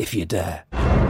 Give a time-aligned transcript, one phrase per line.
[0.00, 1.09] if you dare.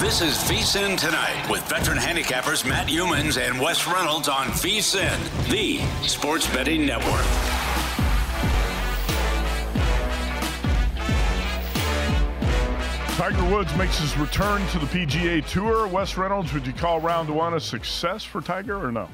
[0.00, 5.78] This is VSIN Tonight with veteran handicappers Matt Youmans and Wes Reynolds on VSIN, the
[6.08, 7.20] sports betting network.
[13.18, 15.86] Tiger Woods makes his return to the PGA Tour.
[15.86, 19.06] Wes Reynolds, would you call round one a success for Tiger or no?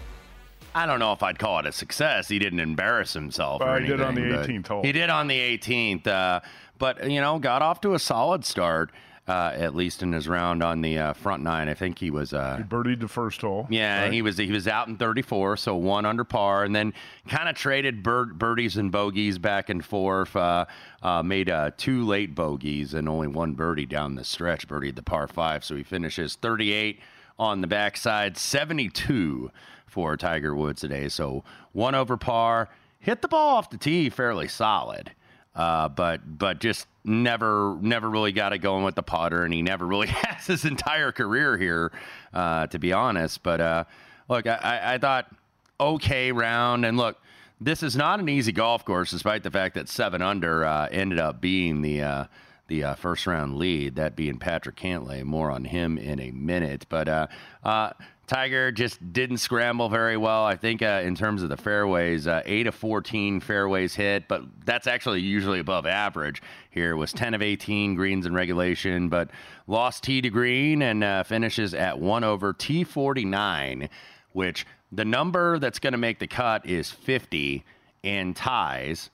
[0.73, 2.28] I don't know if I'd call it a success.
[2.28, 3.61] He didn't embarrass himself.
[3.61, 4.83] Well, or he did on the 18th hole.
[4.84, 6.41] He did on the 18th, uh,
[6.78, 8.93] but you know, got off to a solid start.
[9.28, 12.32] Uh, at least in his round on the uh, front nine, I think he was.
[12.32, 13.66] Uh, He birdied the first hole.
[13.69, 14.12] yeah, right?
[14.12, 16.94] he was he was out in 34, so one under par, and then
[17.26, 20.36] kind of traded bird, birdies and bogeys back and forth.
[20.36, 20.66] Uh,
[21.03, 24.69] uh, made uh, two late bogeys and only one birdie down the stretch.
[24.69, 27.00] Birdied the par five, so he finishes 38
[27.36, 29.50] on the backside, 72
[29.86, 31.09] for Tiger Woods today.
[31.09, 31.42] So
[31.72, 32.69] one over par,
[33.00, 35.10] hit the ball off the tee fairly solid.
[35.54, 39.62] Uh, but but just never never really got it going with the putter, and he
[39.62, 41.93] never really has his entire career here,
[42.34, 43.43] uh, to be honest.
[43.43, 43.84] But uh,
[44.28, 45.33] look, I, I, thought
[45.78, 47.16] okay round, and look,
[47.61, 51.19] this is not an easy golf course, despite the fact that seven under uh, ended
[51.19, 52.25] up being the uh,
[52.69, 55.25] the uh, first round lead, that being Patrick Cantlay.
[55.25, 57.09] More on him in a minute, but.
[57.09, 57.27] Uh,
[57.62, 57.91] uh,
[58.27, 60.44] Tiger just didn't scramble very well.
[60.44, 64.43] I think uh, in terms of the fairways, uh, 8 of 14 fairways hit, but
[64.65, 66.43] that's actually usually above average.
[66.71, 69.31] Here was 10 of 18 greens in regulation, but
[69.69, 73.88] lost tee to green and uh, finishes at 1 over T49,
[74.33, 77.65] which the number that's going to make the cut is 50
[78.03, 79.10] and ties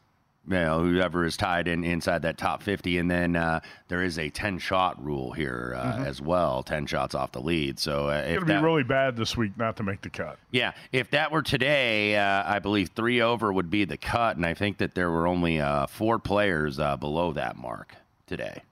[0.47, 2.99] you know, whoever is tied in inside that top 50.
[2.99, 7.15] And then uh, there is a 10 shot rule here uh, as well 10 shots
[7.15, 7.79] off the lead.
[7.79, 10.39] So uh, going to be really bad this week not to make the cut.
[10.51, 14.37] yeah, if that were today, uh, I believe three over would be the cut.
[14.37, 17.95] And I think that there were only uh, four players uh, below that mark
[18.27, 18.63] today.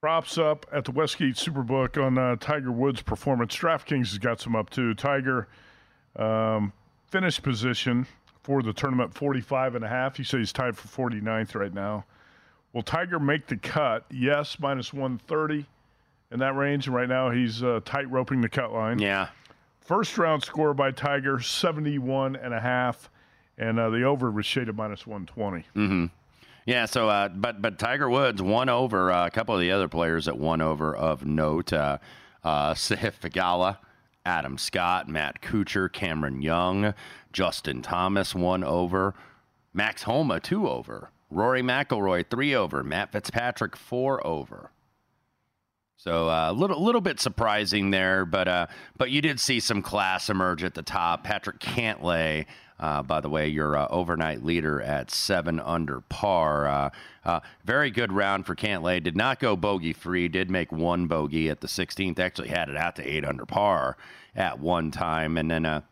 [0.00, 3.54] Props up at the Westgate Superbook on uh, Tiger Woods' performance.
[3.54, 4.94] DraftKings has got some up too.
[4.94, 5.48] Tiger
[6.16, 6.72] um,
[7.08, 8.06] finished position
[8.42, 10.16] for the tournament 45 and a half.
[10.16, 12.04] He says he's tied for 49th right now.
[12.72, 14.04] Will Tiger make the cut?
[14.10, 15.66] Yes, minus 130
[16.30, 16.86] in that range.
[16.86, 18.98] And right now he's uh, tight roping the cut line.
[18.98, 19.28] Yeah.
[19.80, 23.10] First round score by Tiger 71 and a half.
[23.58, 25.64] And uh, the over was shaded minus 120.
[25.76, 26.06] Mm-hmm.
[26.66, 29.88] Yeah, so uh, but but Tiger Woods won over uh, a couple of the other
[29.88, 31.72] players that won over of note.
[31.72, 31.98] Uh,
[32.44, 32.74] uh,
[34.26, 36.94] Adam Scott, Matt Kuchar, Cameron Young,
[37.32, 39.14] Justin Thomas one over,
[39.72, 44.70] Max Homa two over, Rory McIlroy three over, Matt Fitzpatrick four over.
[46.00, 48.66] So a uh, little little bit surprising there, but uh,
[48.96, 51.24] but you did see some class emerge at the top.
[51.24, 52.46] Patrick Cantlay,
[52.78, 56.66] uh, by the way, your uh, overnight leader at seven under par.
[56.66, 56.90] Uh,
[57.26, 59.02] uh, very good round for Cantlay.
[59.02, 60.26] Did not go bogey free.
[60.26, 62.18] Did make one bogey at the 16th.
[62.18, 63.98] Actually had it out to eight under par
[64.34, 65.82] at one time, and then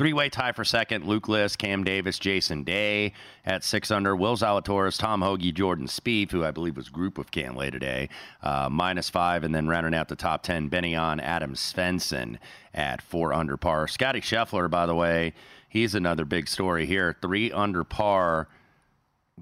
[0.00, 3.12] uh, Three-way tie for second: Luke List, Cam Davis, Jason Day
[3.44, 4.16] at six under.
[4.16, 8.08] Will Zalatoris, Tom Hoge, Jordan Spieth, who I believe was group with Cantlay today,
[8.42, 12.38] uh, minus five, and then rounding out the top ten, Ben An Adam Svensson
[12.74, 13.88] at four under par.
[13.88, 15.34] Scottie Scheffler, by the way,
[15.68, 17.16] he's another big story here.
[17.20, 18.48] Three under par,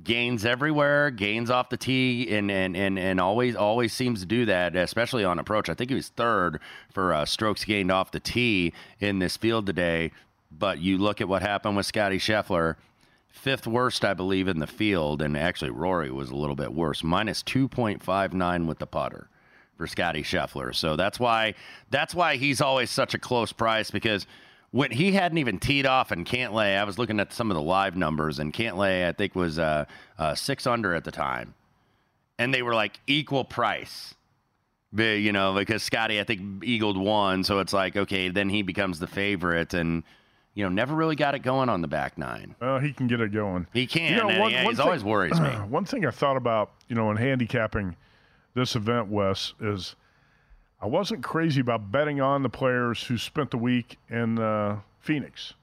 [0.02, 4.44] gains everywhere, gains off the tee, and and and, and always always seems to do
[4.46, 5.68] that, especially on approach.
[5.68, 6.60] I think he was third
[6.92, 10.10] for uh, strokes gained off the tee in this field today.
[10.50, 12.76] But you look at what happened with Scottie Scheffler,
[13.28, 17.02] fifth worst, I believe, in the field, and actually Rory was a little bit worse,
[17.02, 19.28] minus two point five nine with the putter
[19.76, 20.74] for Scottie Scheffler.
[20.74, 21.54] So that's why
[21.90, 24.26] that's why he's always such a close price because
[24.70, 27.62] when he hadn't even teed off in Cantlay, I was looking at some of the
[27.62, 29.86] live numbers, and Cantlay I think was uh,
[30.18, 31.54] uh, six under at the time,
[32.38, 34.14] and they were like equal price.
[34.96, 38.98] You know, because Scottie I think eagled one, so it's like okay, then he becomes
[38.98, 40.02] the favorite, and
[40.58, 42.56] you know, never really got it going on the back nine.
[42.60, 43.68] Well, he can get it going.
[43.72, 44.10] He can.
[44.12, 45.48] You know, one- he's thing- always worries me.
[45.68, 47.94] One thing I thought about, you know, in handicapping
[48.54, 49.94] this event, Wes, is
[50.82, 55.54] I wasn't crazy about betting on the players who spent the week in uh, Phoenix,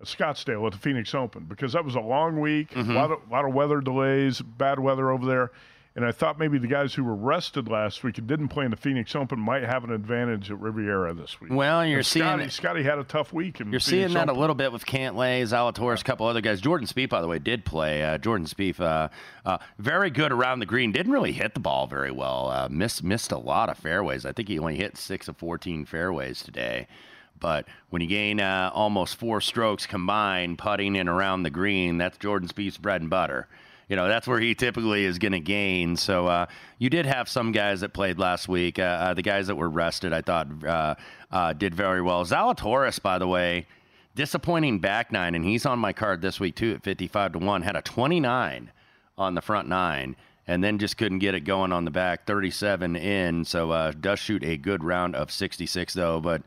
[0.00, 2.92] at Scottsdale at the Phoenix Open, because that was a long week, Mm-hmm.
[2.92, 5.50] a lot of, lot of weather delays, bad weather over there.
[5.98, 8.70] And I thought maybe the guys who were rested last week and didn't play in
[8.70, 11.52] the Phoenix Open might have an advantage at Riviera this week.
[11.52, 13.60] Well, you're And seeing Scottie, Scottie had a tough week.
[13.60, 14.36] In You're Phoenix seeing that Open.
[14.36, 16.60] a little bit with Cantlay, Zalatoris, a couple other guys.
[16.60, 18.04] Jordan Spieth, by the way, did play.
[18.04, 19.08] Uh, Jordan Spieth, uh,
[19.44, 20.92] uh, very good around the green.
[20.92, 22.48] Didn't really hit the ball very well.
[22.48, 24.24] Uh, missed missed a lot of fairways.
[24.24, 26.86] I think he only hit six of 14 fairways today.
[27.40, 32.18] But when you gain uh, almost four strokes combined, putting in around the green, that's
[32.18, 33.48] Jordan Spieth's bread and butter.
[33.88, 35.96] You know, that's where he typically is going to gain.
[35.96, 36.46] So uh,
[36.78, 38.78] you did have some guys that played last week.
[38.78, 40.94] Uh, uh, the guys that were rested, I thought, uh,
[41.30, 42.24] uh, did very well.
[42.24, 43.66] Zalatoris, by the way,
[44.14, 47.62] disappointing back nine, and he's on my card this week too at 55 to 1.
[47.62, 48.70] Had a 29
[49.16, 52.94] on the front nine, and then just couldn't get it going on the back, 37
[52.94, 53.44] in.
[53.46, 56.42] So uh, does shoot a good round of 66 though, but.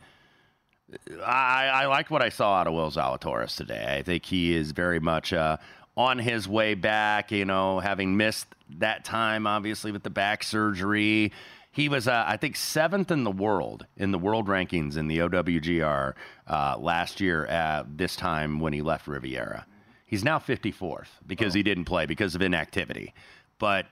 [1.26, 3.96] I, I liked what I saw out of Will Zalatoris today.
[3.98, 5.56] I think he is very much uh,
[5.96, 7.32] on his way back.
[7.32, 8.48] You know, having missed
[8.78, 11.32] that time, obviously with the back surgery,
[11.72, 15.20] he was, uh, I think, seventh in the world in the world rankings in the
[15.20, 16.14] OWGR
[16.48, 19.66] uh, last year at this time when he left Riviera.
[20.06, 23.14] He's now 54th because he didn't play because of inactivity,
[23.60, 23.86] but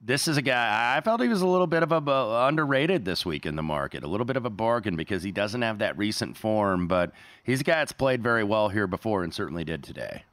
[0.00, 3.04] this is a guy I felt he was a little bit of a uh, underrated
[3.04, 5.78] this week in the market, a little bit of a bargain because he doesn't have
[5.78, 7.10] that recent form, but
[7.42, 10.24] he's a guy that's played very well here before and certainly did today.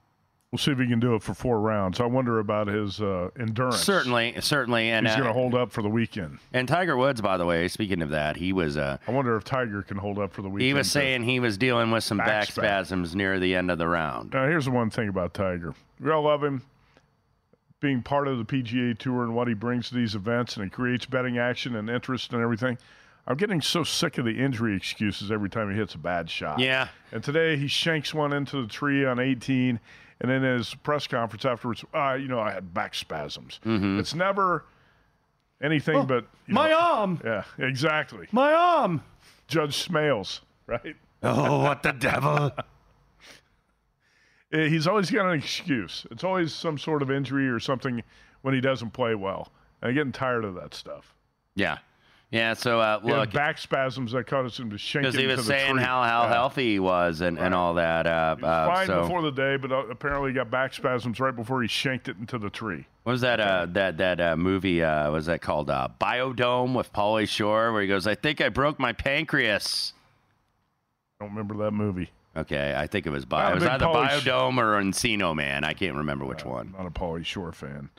[0.52, 2.02] We'll see if he can do it for four rounds.
[2.02, 3.80] I wonder about his uh, endurance.
[3.80, 6.40] Certainly, certainly, and He's uh, going to hold up for the weekend.
[6.52, 9.46] and Tiger Woods, by the way, speaking of that, he was uh, I wonder if
[9.46, 10.68] Tiger can hold up for the weekend.
[10.68, 13.78] he was saying he was dealing with some Back back spasms near the end of
[13.78, 14.34] the round.
[14.34, 15.74] Now, here's the one thing about Tiger.
[16.02, 16.64] We all love him
[17.80, 20.70] being part of the PGA Tour and what he brings to these events, and he
[20.70, 22.78] creates betting action and interest and everything.
[23.32, 26.60] I'm getting so sick of the injury excuses every time he hits a bad shot.
[26.60, 26.90] Yeah.
[27.12, 29.80] And today he shanks one into the tree on 18,
[30.20, 33.60] and then in his press conference afterwards, ah, you know, I had back spasms.
[33.66, 34.00] Mm-hmm.
[34.00, 34.66] It's never
[35.62, 38.28] anything but my know- arm, Yeah, exactly.
[38.32, 39.02] my arm.
[39.48, 40.96] Judge Smails, right?
[41.24, 42.52] Oh, what the devil!
[44.54, 46.06] Eh, He's always got an excuse.
[46.12, 48.04] It's always some sort of injury or something
[48.42, 49.50] when he doesn't play well.
[49.82, 51.14] And I'm getting tired of that stuff.
[51.56, 51.78] yeah,
[52.32, 52.54] yeah.
[52.54, 55.46] So uh, He had look, back spasms that caused him to shank because he was
[55.46, 56.34] saying how how Yeah.
[56.34, 58.08] healthy he was and, and all that.
[58.08, 59.02] Uh, He was uh, fine so.
[59.02, 62.18] before the day, but uh, apparently he got back spasms right before he shanked it
[62.18, 62.88] into the tree.
[63.04, 64.84] What was that uh, that that uh, movie?
[64.84, 65.70] Uh, what was that called?
[65.70, 69.94] Uh, Biodome with Pauly Shore, where he goes, "I think I broke my pancreas."
[71.20, 72.10] I don't remember that movie.
[72.36, 73.52] Okay, I think it was Bio.
[73.52, 75.64] It was either Pauly Sh- or Encino Man.
[75.64, 76.74] I can't remember which one.
[76.78, 77.90] Not a Pauly Shore fan.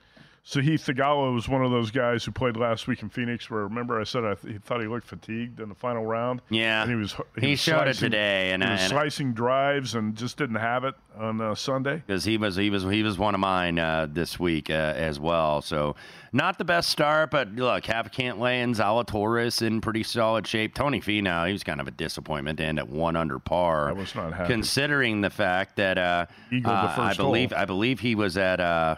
[0.45, 3.49] So Sahith Theegala was one of those guys who played last week in Phoenix.
[3.49, 6.43] Where remember I said I th- he thought he looked fatigued in the final round.
[6.51, 9.95] Yeah, and he was he was showed it today, and he was and- slicing drives
[9.95, 12.03] and just didn't have it on uh, Sunday.
[12.05, 15.21] because he was he was he was one of mine uh, this week uh, as
[15.21, 15.63] well.
[15.63, 15.95] So
[16.33, 20.75] not the best start, but look, have Cantlay and Zalatoris in pretty solid shape.
[20.75, 23.91] Tony Finau, he was kind of a disappointment to end at one under par.
[23.91, 24.53] I was not happy.
[24.53, 26.27] considering the fact that uh,
[26.65, 27.61] uh, I believe hole.
[27.61, 28.97] I believe he was at uh,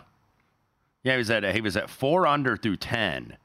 [1.05, 3.37] yeah he was at he was at four under through ten.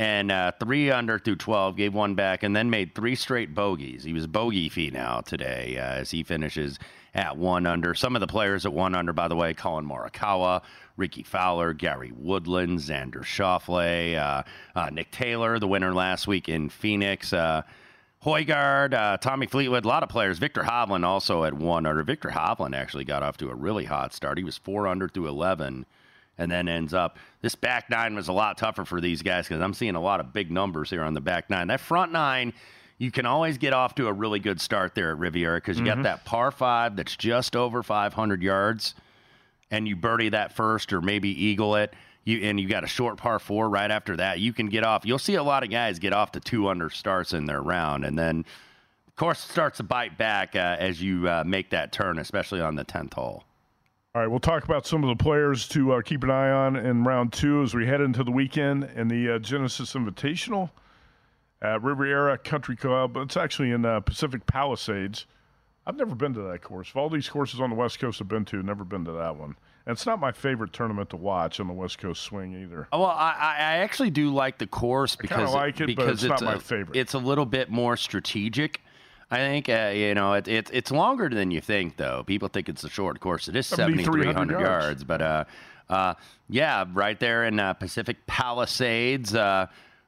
[0.00, 4.04] And uh, three under through 12, gave one back, and then made three straight bogeys.
[4.04, 6.78] He was bogey Finau today uh, as he finishes
[7.14, 7.94] at one under.
[7.94, 10.62] Some of the players at one under, by the way, Collin Morikawa,
[10.96, 14.44] Rickie Fowler, Gary Woodland, Xander Schauffele, uh,
[14.78, 17.32] uh, Nick Taylor, the winner last week in Phoenix.
[17.32, 17.62] Uh,
[18.24, 20.38] Hojgaard, uh, Tommy Fleetwood, a lot of players.
[20.38, 22.04] Viktor Hovland also at one under.
[22.04, 24.38] Viktor Hovland actually got off to a really hot start.
[24.38, 25.86] He was four under through 11
[26.38, 27.18] and then ends up.
[27.42, 30.20] This back nine was a lot tougher for these guys because I'm seeing a lot
[30.20, 31.66] of big numbers here on the back nine.
[31.68, 32.52] That front nine,
[32.98, 35.84] you can always get off to a really good start there at Riviera because you
[35.84, 36.02] Mm-hmm.
[36.02, 38.94] got that par five that's just over 500 yards,
[39.70, 41.92] and you birdie that first or maybe eagle it.
[42.24, 44.38] You, and you got a short par four right after that.
[44.38, 45.06] You can get off.
[45.06, 48.04] You'll see a lot of guys get off to two under starts in their round,
[48.04, 48.44] and then
[49.06, 52.60] of course it starts to bite back uh, as you uh, make that turn, especially
[52.60, 53.44] on the tenth hole.
[54.18, 56.74] All right, we'll talk about some of the players to uh, keep an eye on
[56.74, 60.70] in round two as we head into the weekend and the uh, Genesis Invitational
[61.62, 63.12] at Riviera Country Club.
[63.12, 65.26] But it's actually in uh, Pacific Palisades.
[65.86, 66.90] I've never been to that course.
[66.90, 69.36] Of all these courses on the West Coast I've been to, never been to that
[69.36, 69.54] one.
[69.86, 72.88] And it's not my favorite tournament to watch on the West Coast swing either.
[72.92, 76.40] Well, I, I I actually do like the course because like it, but because it's
[76.40, 76.96] not my favorite.
[76.96, 78.80] It's a little bit more strategic.
[79.30, 82.22] I think uh, you know it, it, it's longer than you think though.
[82.24, 83.48] People think it's a short course.
[83.48, 84.84] It is 7,300 7,300 yards.
[84.84, 85.44] yards, but uh,
[85.90, 86.14] uh,
[86.48, 89.66] yeah, right there in uh, Pacific Palisades, uh,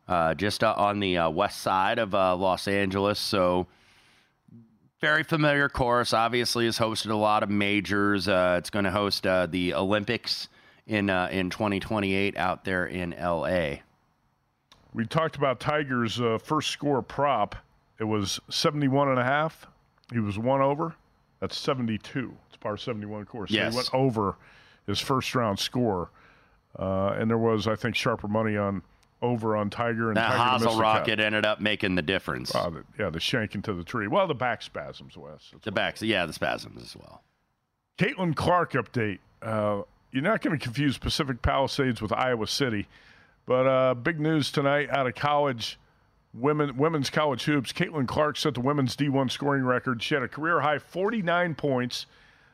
[0.09, 3.19] uh, just uh, on the uh, west side of uh, Los Angeles.
[3.19, 3.67] So
[5.01, 6.13] very familiar course.
[6.13, 8.29] Obviously, has hosted a lot of majors.
[8.29, 10.49] Uh, it's going to host uh, the Olympics
[10.87, 13.77] in uh, in 2028 out there in LA.
[14.93, 17.57] We talked about Tiger's uh, first score prop.
[18.01, 19.67] It was 71 and a half.
[20.13, 20.95] He was one over.
[21.39, 22.35] That's 72.
[22.49, 23.51] It's par 71 course.
[23.51, 24.37] So he went over
[24.87, 26.11] his first round score.
[26.79, 28.83] Uh, and there was, I think, sharper money on
[29.23, 32.53] over on Tiger and That Tiger hosel rocket ended up making the difference.
[32.53, 34.07] The, yeah, the shank into the tree.
[34.07, 35.51] Well, the back spasms, Wes.
[35.63, 37.23] the backs, yeah, the spasms as well.
[37.99, 39.19] Caitlin Clark update.
[39.43, 42.89] Uh, you're not going to confuse Pacific Palisades with Iowa City,
[43.47, 45.79] but uh, big news tonight out of college,
[46.33, 47.73] women women's college hoops.
[47.73, 50.03] Caitlin Clark set the women's D1 scoring record.
[50.03, 52.07] She had a career high 49 points.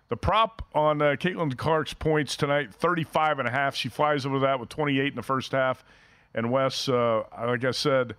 [0.08, 3.74] The prop on uh, Caitlin Clark's points tonight, 35 and a half.
[3.74, 5.84] She flies over that with 28 in the first half.
[6.32, 8.14] And Wes, uh, like I said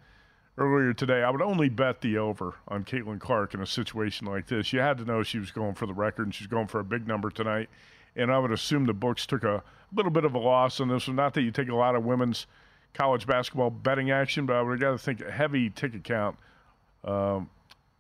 [0.58, 4.48] earlier today, I would only bet the over on Caitlin Clark in a situation like
[4.48, 4.74] this.
[4.74, 6.84] You had to know she was going for the record and she's going for a
[6.84, 7.70] big number tonight.
[8.16, 11.08] And I would assume the books took a little bit of a loss on this
[11.08, 11.16] one.
[11.16, 12.48] Not that you take a lot of women's
[12.98, 16.36] college basketball betting action, but I would got to think a heavy ticket count
[17.04, 17.50] um,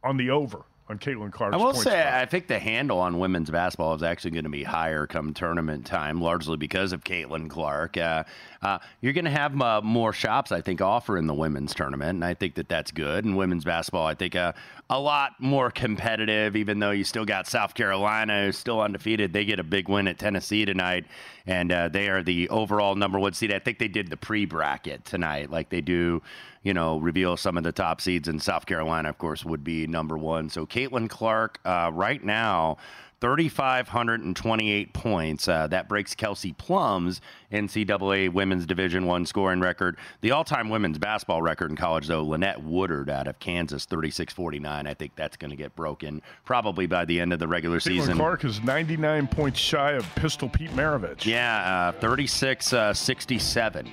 [0.03, 2.01] on the over on Caitlin Clark's I will say.
[2.07, 5.85] I think the handle on women's basketball is actually going to be higher come tournament
[5.85, 7.97] time, largely because of Caitlin Clark.
[7.97, 8.23] Uh,
[8.61, 12.11] uh, you're going to have uh, more shops, I think, offer in the women's tournament,
[12.11, 13.25] and I think that that's good.
[13.25, 14.53] And women's basketball, I think, uh,
[14.89, 19.33] a lot more competitive, even though you still got South Carolina, who's still undefeated.
[19.33, 21.05] They get a big win at Tennessee tonight,
[21.47, 23.51] and uh, they are the overall number one seed.
[23.53, 26.21] I think they did the pre bracket tonight, like they do
[26.67, 28.27] you know, reveal some of the top seeds.
[28.27, 30.49] And South Carolina, of course, would be number one.
[30.49, 32.75] So Caitlin Clark, uh, right now,
[33.19, 35.47] 3,528 points.
[35.47, 37.21] Uh, that breaks Kelsey Plum's
[37.51, 39.97] NCAA Women's Division One scoring record.
[40.21, 44.87] The all-time women's basketball record in college, though, Lynette Woodard out of Kansas, 36-49.
[44.87, 47.83] I think that's going to get broken probably by the end of the regular Caitlin
[47.83, 48.17] season.
[48.17, 51.25] Clark is 99 points shy of Pistol Pete Maravich.
[51.25, 53.89] Yeah, uh, 36-67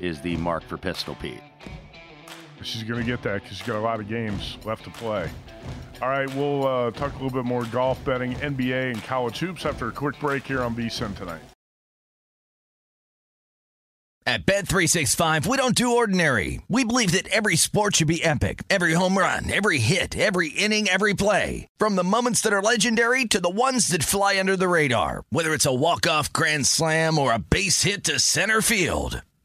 [0.00, 1.40] is the mark for Pistol Pete.
[2.62, 5.30] She's going to get that because she's got a lot of games left to play.
[6.02, 9.64] All right, we'll uh, talk a little bit more golf betting, NBA, and college hoops
[9.66, 11.40] after a quick break here on VSIN tonight.
[14.28, 16.60] At Bet365, we don't do ordinary.
[16.68, 18.62] We believe that every sport should be epic.
[18.68, 21.66] Every home run, every hit, every inning, every play.
[21.78, 25.24] From the moments that are legendary to the ones that fly under the radar.
[25.30, 29.22] Whether it's a walk-off grand slam or a base hit to center field.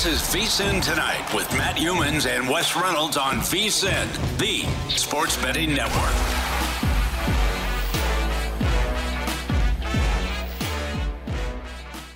[0.00, 4.62] VSIN tonight with Matt Youmans and Wes Reynolds on VSIN, the
[4.96, 6.14] sports betting network.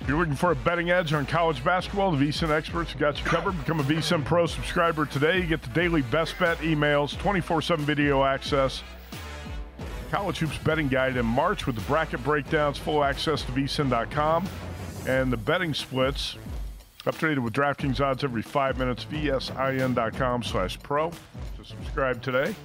[0.01, 3.19] If you're looking for a betting edge on college basketball, the VSIN experts have got
[3.19, 3.55] you covered.
[3.59, 5.37] Become a VSIN Pro subscriber today.
[5.39, 8.81] You get the daily best bet emails, 24 7 video access,
[10.09, 14.49] college hoops betting guide in March with the bracket breakdowns, full access to vsin.com,
[15.07, 16.37] and the betting splits.
[17.05, 21.11] Updated with DraftKings odds every five minutes, vsin.com slash pro.
[21.11, 22.55] To subscribe today.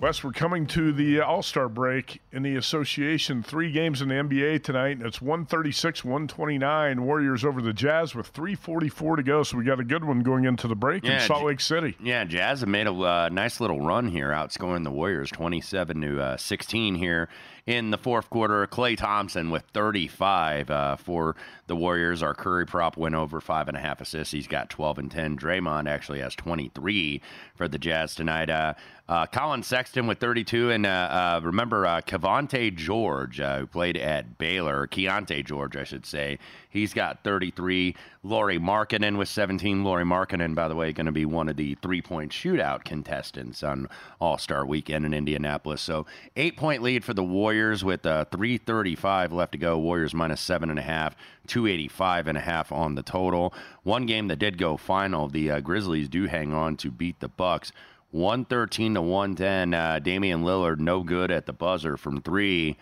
[0.00, 3.42] Wes, we're coming to the All Star break in the association.
[3.42, 7.04] Three games in the NBA tonight, and it's 136 129.
[7.04, 9.42] Warriors over the Jazz with 344 to go.
[9.42, 11.96] So we got a good one going into the break in Salt Lake City.
[12.00, 16.20] Yeah, Jazz have made a uh, nice little run here, outscoring the Warriors 27 to
[16.20, 17.28] uh, 16 here
[17.68, 18.66] in the fourth quarter.
[18.66, 22.22] Klay Thompson with 35 uh, for the Warriors.
[22.22, 24.32] Our Curry prop went over five and a half assists.
[24.32, 25.36] He's got 12 and 10.
[25.36, 27.20] Draymond actually has 23
[27.56, 28.48] for the Jazz tonight.
[28.48, 28.72] Uh,
[29.06, 33.96] uh, Collin Sexton with 32, and uh, uh, remember uh, Cavante George, uh, who played
[33.98, 36.38] at Baylor, Keyonte George, I should say.
[36.70, 37.94] He's got 33.
[38.22, 39.82] Lauri Markkanen with 17.
[39.82, 43.88] Lauri Markkanen, by the way, going to be one of the three-point shootout contestants on
[44.20, 45.80] All-Star Weekend in Indianapolis.
[45.80, 46.06] So
[46.36, 49.78] eight-point lead for the Warriors with uh, 3:35 left to go.
[49.78, 51.16] Warriors minus seven and a half.
[51.46, 53.54] 285 and a half on the total.
[53.82, 55.28] One game that did go final.
[55.28, 57.72] The uh, Grizzlies do hang on to beat the Bucks.
[58.10, 59.74] 113 to 110.
[59.74, 62.76] Uh, Damian Lillard, no good at the buzzer from three.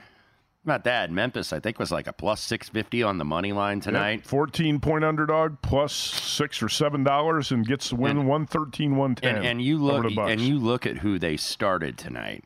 [0.67, 1.13] Not that.
[1.13, 4.19] Memphis, I think, was like a plus 650 on the money line tonight.
[4.19, 9.37] Yep, 14 point underdog plus six or seven dollars and gets the win 113 110.
[9.37, 12.45] And, and you look and you look at who they started tonight.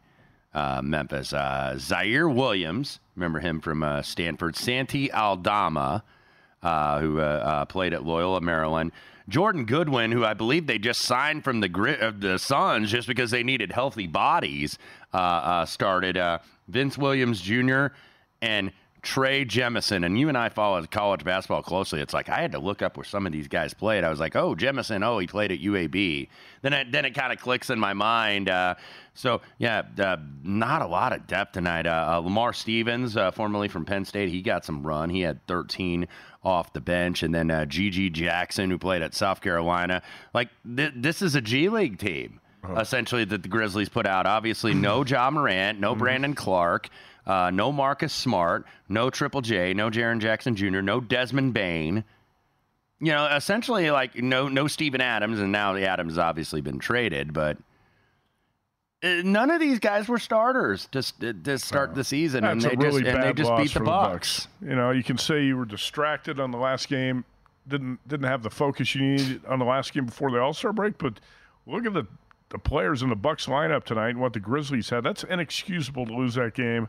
[0.53, 4.55] Uh, Memphis, uh, Ziaire Williams, remember him from uh, Stanford.
[4.55, 6.03] Santi Aldama,
[6.62, 8.93] uh, who uh, uh, played at Loyola, Maryland.
[9.29, 13.31] Jordan Goodwin, who I believe they just signed from the of the Suns just because
[13.31, 14.76] they needed healthy bodies,
[15.67, 16.19] started.
[16.67, 17.89] Vince Williams Jr.
[18.43, 18.73] and
[19.03, 22.00] Trey Jemison, and you and I followed college basketball closely.
[22.00, 24.05] It's like I had to look up where some of these guys played.
[24.05, 26.29] I was like, oh, Jemison, oh, he played at UAB.
[26.63, 28.49] Then it, then it kind of clicks in my mind.
[28.49, 28.75] Uh,
[29.15, 31.87] so yeah, uh, not a lot of depth tonight.
[31.87, 35.09] Uh, uh Lamar Stevens, uh, formerly from Penn State, he got some run.
[35.09, 36.07] He had 13
[36.43, 40.03] off the bench, and then GG uh, Jackson, who played at South Carolina.
[40.35, 42.41] Like th- this is a G League team.
[42.76, 44.26] Essentially, that the Grizzlies put out.
[44.26, 45.99] Obviously, no Ja Morant, no mm-hmm.
[45.99, 46.91] Brandon Clarke.
[47.26, 52.04] Uh, no Marcus Smart, no Triple J, no Jaren Jackson Jr., no Desmond Bane.
[52.99, 57.33] You know, essentially like no no Steven Adams, and now the Adams obviously been traded,
[57.33, 57.56] but
[59.02, 61.02] uh, none of these guys were starters to,
[61.33, 64.47] to start the season, and they, really just, and they just beat the, the Bucks.
[64.47, 64.49] Bucks.
[64.61, 67.25] You know, you can say you were distracted on the last game,
[67.67, 70.73] didn't didn't have the focus you needed on the last game before the All Star
[70.73, 71.21] break, but
[71.67, 72.06] look at the
[72.50, 75.04] the players in the Bucks lineup tonight and what the Grizzlies had.
[75.04, 76.89] That's inexcusable to lose that game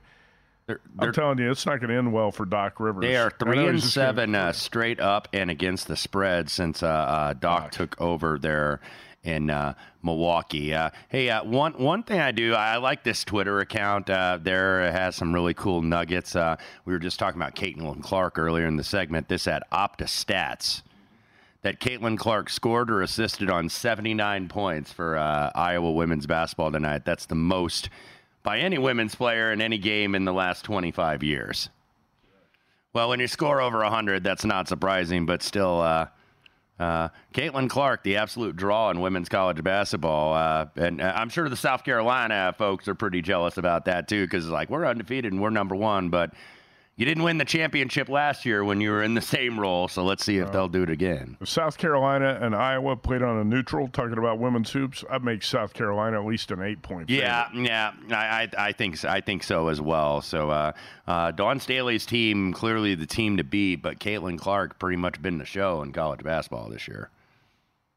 [0.67, 3.02] they're, they're, I'm telling you, it's not going to end well for Doc Rivers.
[3.02, 7.34] They are three and seven uh, straight up and against the spread since uh, uh,
[7.34, 8.80] Doc, Doc, took over there
[9.24, 10.74] in uh, Milwaukee.
[10.74, 14.08] Uh, hey, uh, one one thing I do, I like this Twitter account.
[14.08, 16.36] there it has some really cool nuggets.
[16.36, 19.28] we were just talking about Caitlin Clark earlier in the segment.
[19.28, 20.84] This at Opta Stats
[21.63, 27.06] that Caitlin Clark scored or assisted on 79 points for Iowa women's basketball tonight.
[27.06, 27.89] That's the most
[28.43, 31.69] by any women's player in any game in the last 25 years.
[32.93, 36.08] Well, when you score over 100, that's not surprising, but still, uh,
[36.77, 40.34] uh, Caitlin Clark, the absolute draw in women's college basketball.
[40.34, 44.25] Uh, and uh, I'm sure the South Carolina folks are pretty jealous about that, too,
[44.25, 46.34] because, it's like, we're undefeated and we're number one, but
[46.97, 50.04] you didn't win the championship last year when you were in the same role, so
[50.04, 51.38] let's see if uh, they'll do it again.
[51.43, 53.88] South Carolina and Iowa played on a neutral.
[53.88, 57.10] Talking about women's hoops, I'd make South Carolina at least an eight point.
[57.10, 60.21] Yeah, yeah, I, I, think I think so as well.
[60.21, 60.73] So uh,
[61.08, 65.38] uh, Dawn Staley's team clearly the team to beat, but Caitlin Clark pretty much been
[65.38, 67.10] the show in college basketball this year.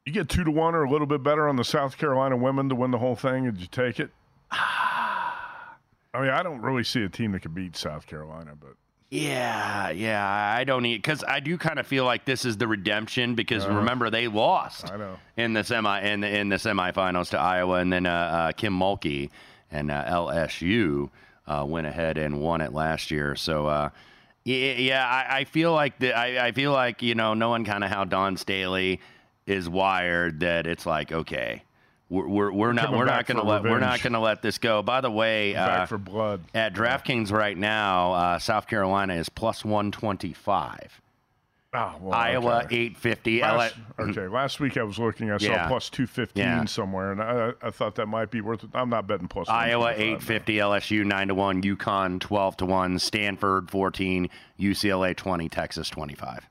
[0.07, 2.69] You get two to one or a little bit better on the South Carolina women
[2.69, 3.45] to win the whole thing.
[3.45, 4.11] Did you take it?
[4.51, 8.77] I mean, I don't really see a team that could beat South Carolina, but
[9.15, 12.67] yeah, yeah, I don't need because I do kind of feel like this is the
[12.67, 14.91] redemption because uh, remember they lost
[15.37, 18.77] in the semi in the, in the semifinals to Iowa and then uh, uh, Kim
[18.77, 19.31] Mulkey
[19.71, 21.11] and uh, LSU
[21.47, 23.37] uh, went ahead and won it last year.
[23.37, 23.91] So uh,
[24.45, 27.85] yeah, yeah, I, I feel like the, I, I feel like you know knowing kind
[27.85, 29.01] of how Dawn Staley
[29.47, 31.63] is wired that it's like okay
[32.09, 34.59] we're, we're, we're not we're not going to let we're not going to let this
[34.59, 34.83] go.
[34.83, 39.65] By the way, uh, for blood at DraftKings right now, uh, South Carolina is plus
[39.65, 41.01] one twenty five.
[41.77, 42.77] Oh, well, Iowa okay.
[42.77, 43.41] 850.
[43.41, 45.33] Last, LA okay, last week I was looking.
[45.33, 45.67] I saw Yeah.
[45.67, 46.65] plus 215 Yeah.
[46.67, 48.71] somewhere, and I, I thought that might be worth it.
[48.75, 52.99] I'm not betting plus Iowa 125, 850, LSU 9 to 1, UConn 12 to 1,
[53.01, 56.49] Stanford 14, UCLA 20, Texas 25.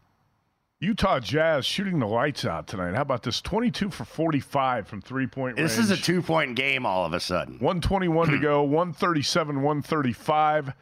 [0.84, 2.94] Utah Jazz shooting the lights out tonight.
[2.94, 3.40] How about this?
[3.40, 5.70] 22 for 45 from three point range.
[5.70, 7.54] This is a two point game all of a sudden.
[7.60, 10.74] 121 to go, 137, 135.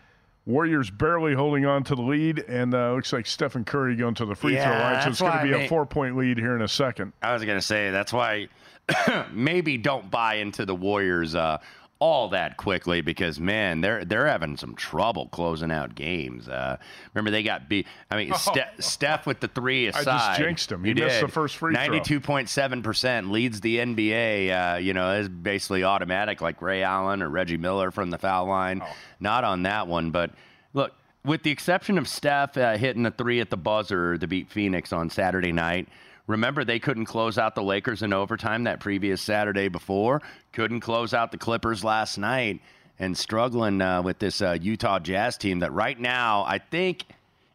[0.48, 4.26] Warriors barely holding on to the lead, and uh, looks like Stephen Curry going to
[4.26, 5.04] the free throw line.
[5.04, 7.14] So it's going to be I a mean- four point lead here in a second.
[7.22, 8.48] I was going to say that's why
[9.32, 11.60] maybe don't buy into the Warriors uh,
[12.02, 16.50] all that quickly because man, they're they're having some trouble closing out games.
[16.50, 16.76] Uh,
[17.14, 17.86] remember they got beat.
[18.10, 20.08] I mean, Ste- Steph with the three aside.
[20.08, 20.84] I just jinxed him.
[20.84, 21.30] He you missed did.
[21.30, 21.84] the first free throw.
[21.86, 24.76] Ninety-two point seven percent leads the NBA.
[24.76, 28.48] Uh, you know, is basically automatic like Ray Allen or Reggie Miller from the foul
[28.48, 28.82] line.
[28.84, 28.96] Oh.
[29.20, 30.32] Not on that one, but
[30.74, 30.94] look.
[31.24, 34.92] With the exception of Steph uh, hitting the three at the buzzer to beat Phoenix
[34.92, 35.88] on Saturday night,
[36.32, 40.22] Remember, they couldn't close out the Lakers in overtime that previous Saturday before.
[40.54, 42.62] Couldn't close out the Clippers last night,
[42.98, 47.04] and struggling uh, with this uh, Utah Jazz team that right now I think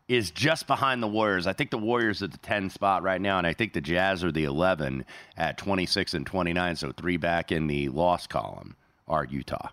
[0.08, 1.46] is just behind the Warriors.
[1.46, 4.22] I think the Warriors are the 10 spot right now, and I think the Jazz
[4.22, 5.06] are the 11
[5.38, 6.76] at 26 and 29.
[6.76, 8.76] So three back in the loss column
[9.08, 9.70] are Utah.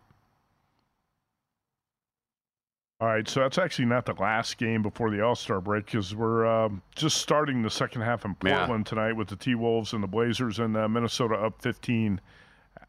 [3.04, 6.16] All right, so that's actually not the last game before the All Star break because
[6.16, 8.60] we're um, just starting the second half in Yeah.
[8.60, 12.22] Portland tonight with the T Wolves and the Blazers, and uh, Minnesota up 15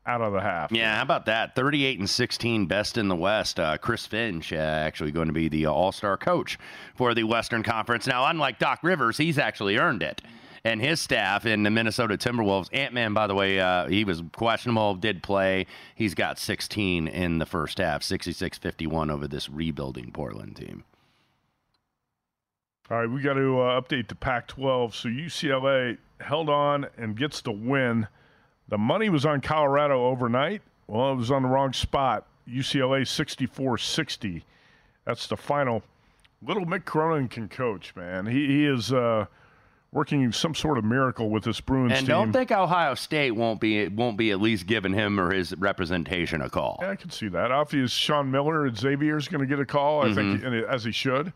[0.06, 0.70] out of the half.
[0.70, 1.56] Yeah, how about that?
[1.56, 3.58] 38 and 16, best in the West.
[3.58, 6.60] Uh, Chris Finch uh, actually going to be the All Star coach
[6.94, 8.06] for the Western Conference.
[8.06, 10.22] Now, unlike Doc Rivers, he's actually earned it.
[10.66, 14.22] And his staff in the Minnesota Timberwolves, Ant Man, by the way, uh, he was
[14.32, 15.66] questionable, did play.
[15.94, 20.84] He's got 16 in the first half, 66 51 over this rebuilding Portland team.
[22.90, 24.94] All right, we got to uh, update the Pac 12.
[24.94, 28.06] So UCLA held on and gets the win.
[28.68, 30.62] The money was on Colorado overnight.
[30.86, 32.26] Well, it was on the wrong spot.
[32.48, 34.44] UCLA 64 60.
[35.04, 35.82] That's the final.
[36.42, 38.26] Little Mick Cronin can coach, man.
[38.26, 39.26] He, he is uh,
[39.94, 42.14] working some sort of miracle with this Bruins And team.
[42.16, 45.54] And don't think Ohio State won't be won't be at least giving him or his
[45.56, 46.78] representation a call.
[46.82, 47.50] Yeah, I can see that.
[47.50, 50.46] Obviously, Sean Miller at Xavier's going to get a call, I think, Mm-hmm.
[50.46, 51.32] and as he should.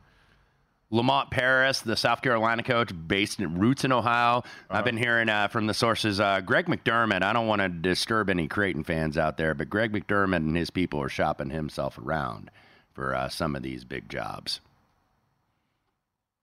[0.90, 4.42] Lamont Paris, the South Carolina coach, based in roots in Ohio.
[4.70, 6.18] I've been hearing uh, from the sources.
[6.18, 7.22] Uh, Greg McDermott.
[7.22, 10.70] I don't want to disturb any Creighton fans out there, but Greg McDermott and his
[10.70, 12.50] people are shopping himself around
[12.94, 14.60] for uh, some of these big jobs.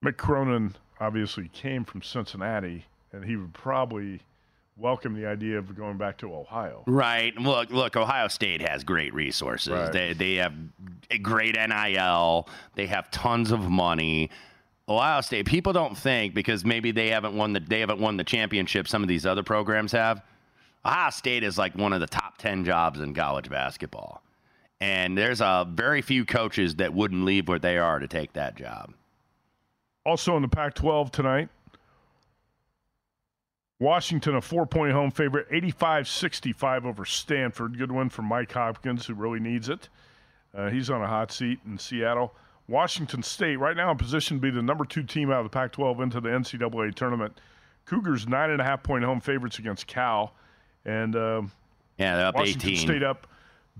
[0.04, 4.20] Mick Cronin obviously came from Cincinnati, and he would probably
[4.76, 6.82] welcome the idea of going back to Ohio.
[6.86, 7.36] Right.
[7.38, 7.96] Look, look.
[7.96, 9.72] Ohio State has great resources.
[9.72, 9.92] Right.
[9.92, 10.54] They they have
[11.10, 12.48] a great NIL.
[12.74, 14.30] They have tons of money.
[14.88, 15.46] Ohio State.
[15.46, 18.86] People don't think because maybe they haven't won the they haven't won the championship.
[18.88, 20.22] Some of these other programs have.
[20.84, 24.22] Ohio State is like one of the top ten jobs in college basketball,
[24.80, 28.54] and there's a very few coaches that wouldn't leave where they are to take that
[28.54, 28.92] job.
[30.06, 31.48] Also in the Pac 12 tonight,
[33.80, 37.76] Washington, a four point home favorite, 85 65 over Stanford.
[37.76, 39.88] Good win for Mike Hopkins, who really needs it.
[40.54, 42.32] Uh, he's on a hot seat in Seattle.
[42.68, 45.50] Washington State, right now in position to be the number two team out of the
[45.50, 47.40] Pac 12 into the NCAA tournament.
[47.84, 50.34] Cougars, nine and a half point home favorites against Cal.
[50.84, 51.52] And um,
[51.98, 52.86] Yeah, they're up Washington 18.
[52.86, 53.26] State up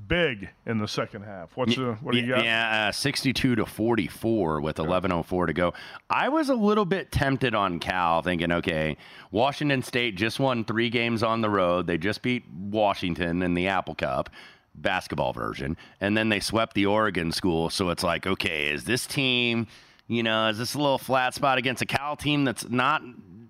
[0.08, 1.56] big in the second half.
[1.56, 2.44] What's the, what do you got?
[2.44, 5.74] Yeah, uh, 62 to 44 with 11:04 to go.
[6.10, 8.96] I was a little bit tempted on Cal, thinking, okay,
[9.30, 11.86] Washington State just won three games on the road.
[11.86, 14.30] They just beat Washington in the Apple Cup
[14.74, 17.70] basketball version, and then they swept the Oregon school.
[17.70, 19.66] So it's like, okay, is this team,
[20.06, 23.02] you know, is this a little flat spot against a Cal team that's not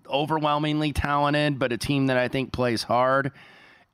[0.09, 3.33] overwhelmingly talented, but a team that I think plays hard?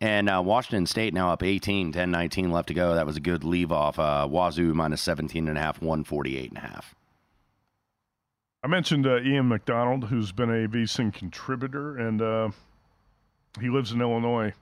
[0.02, 2.96] And uh, Washington State now up 18, 10 19 left to go.
[2.96, 4.00] That was a good leave off.
[4.00, 6.96] Uh, Wazoo minus 17 and a half, 148 and a half.
[8.64, 12.48] I mentioned uh, Ian McDonald, who's been a VSIN contributor, and uh,
[13.60, 14.52] he lives in Illinois.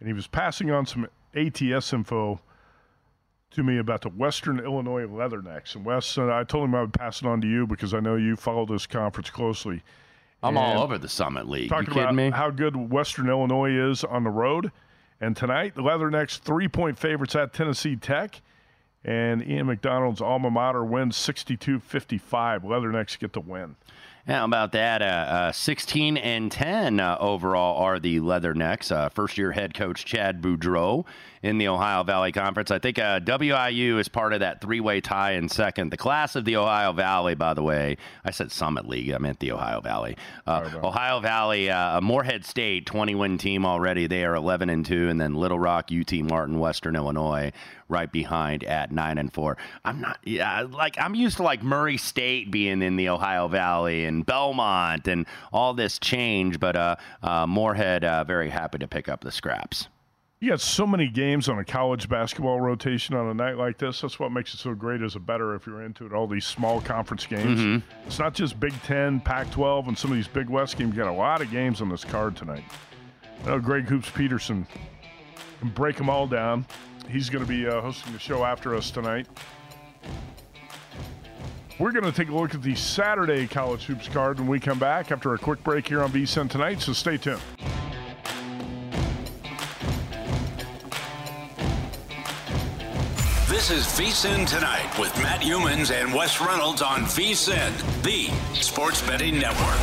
[0.00, 2.40] And he was passing on some ATS info
[3.50, 5.74] to me about the Western Illinois Leathernecks.
[5.74, 8.00] And Wes, uh, I told him I would pass it on to you because I
[8.00, 9.82] know you follow this conference closely.
[10.42, 11.64] I'm And all over the Summit League.
[11.64, 12.30] You Talking kidding about me?
[12.30, 14.70] how good Western Illinois is on the road.
[15.20, 18.40] And tonight, the Leathernecks three point favorites at Tennessee Tech.
[19.04, 22.62] And Ian McDonald's alma mater wins 62 55.
[22.62, 23.76] Leathernecks get the win.
[24.26, 25.00] How about that?
[25.00, 28.92] Uh, uh, 16 and 10 uh, overall are the Leathernecks.
[28.92, 31.06] Uh, first year head coach Chad Boudreau
[31.42, 32.70] in the Ohio Valley Conference.
[32.70, 35.90] I think uh, WIU is part of that three way tie in second.
[35.90, 39.40] The class of the Ohio Valley, by the way, I said Summit League, I meant
[39.40, 40.16] the Ohio Valley.
[40.46, 44.06] Uh, Ohio Valley, uh, Morehead State, 20 win team already.
[44.06, 47.52] They are 11 and 2, and then Little Rock, UT Martin, Western Illinois
[47.88, 49.56] right behind at nine and four.
[49.84, 54.04] I'm not, yeah, like I'm used to like Murray State being in the Ohio Valley
[54.04, 59.08] and Belmont and all this change, but uh, uh, Morehead uh, very happy to pick
[59.08, 59.88] up the scraps.
[60.40, 64.00] You got so many games on a college basketball rotation on a night like this.
[64.00, 66.12] That's what makes it so great as a better if you're into it.
[66.12, 67.58] All these small conference games.
[67.58, 68.06] Mm-hmm.
[68.06, 70.94] It's not just Big Ten, Pac 12, and some of these Big West games.
[70.94, 72.62] You got a lot of games on this card tonight.
[73.44, 74.64] I know Greg Hoops Peterson
[75.58, 76.64] can break them all down.
[77.08, 79.26] He's going to be uh, hosting the show after us tonight.
[81.80, 84.78] We're going to take a look at the Saturday college hoops card when we come
[84.78, 87.40] back after a quick break here on VSIN tonight, so stay tuned.
[93.68, 99.38] This is VSIN Tonight with Matt Youmans and Wes Reynolds on VSIN, the sports betting
[99.38, 99.78] network.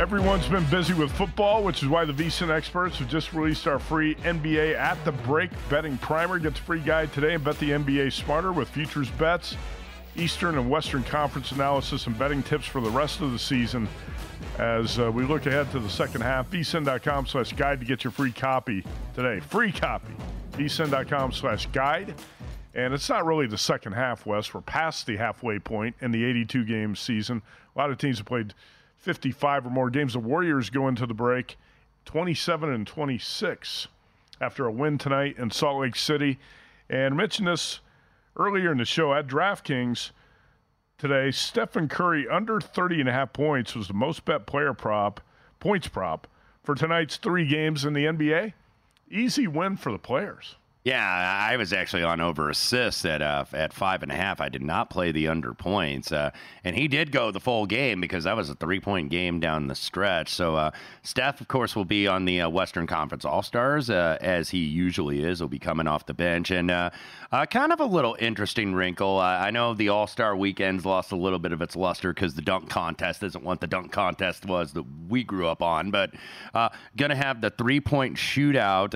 [0.00, 3.80] Everyone's been busy with football, which is why the VSIN experts have just released our
[3.80, 6.38] free NBA at the break betting primer.
[6.38, 9.56] Get the free guide today and bet the NBA smarter with futures bets,
[10.14, 13.88] Eastern and Western Conference analysis, and betting tips for the rest of the season.
[14.58, 18.12] As uh, we look ahead to the second half, vsin.com slash guide to get your
[18.12, 19.40] free copy today.
[19.40, 20.14] Free copy.
[20.52, 22.14] vsin.com slash guide.
[22.74, 24.54] And it's not really the second half, Wes.
[24.54, 27.42] We're past the halfway point in the 82 game season.
[27.74, 28.54] A lot of teams have played
[28.98, 30.12] 55 or more games.
[30.12, 31.56] The Warriors go into the break
[32.04, 33.88] 27 and 26
[34.40, 36.38] after a win tonight in Salt Lake City.
[36.88, 37.80] And I mentioned this
[38.36, 40.10] earlier in the show at DraftKings
[41.04, 41.30] today.
[41.30, 45.20] Stephen Curry under 30 and a half points was the most bet player prop,
[45.60, 46.26] points prop
[46.62, 48.54] for tonight's three games in the NBA.
[49.10, 50.56] Easy win for the players.
[50.84, 54.38] Yeah, I was actually on over assists at uh, at five and a half.
[54.38, 56.30] I did not play the under points, uh,
[56.62, 59.66] and he did go the full game because that was a three point game down
[59.66, 60.28] the stretch.
[60.28, 64.18] So uh, Steph, of course, will be on the uh, Western Conference All Stars uh,
[64.20, 65.38] as he usually is.
[65.38, 66.90] He'll be coming off the bench, and uh,
[67.48, 69.18] kind of a little interesting wrinkle.
[69.18, 72.42] I know the All Star weekends lost a little bit of its luster because the
[72.42, 76.10] dunk contest isn't what the dunk contest was that we grew up on, but
[76.94, 78.90] going to have the three point shootout,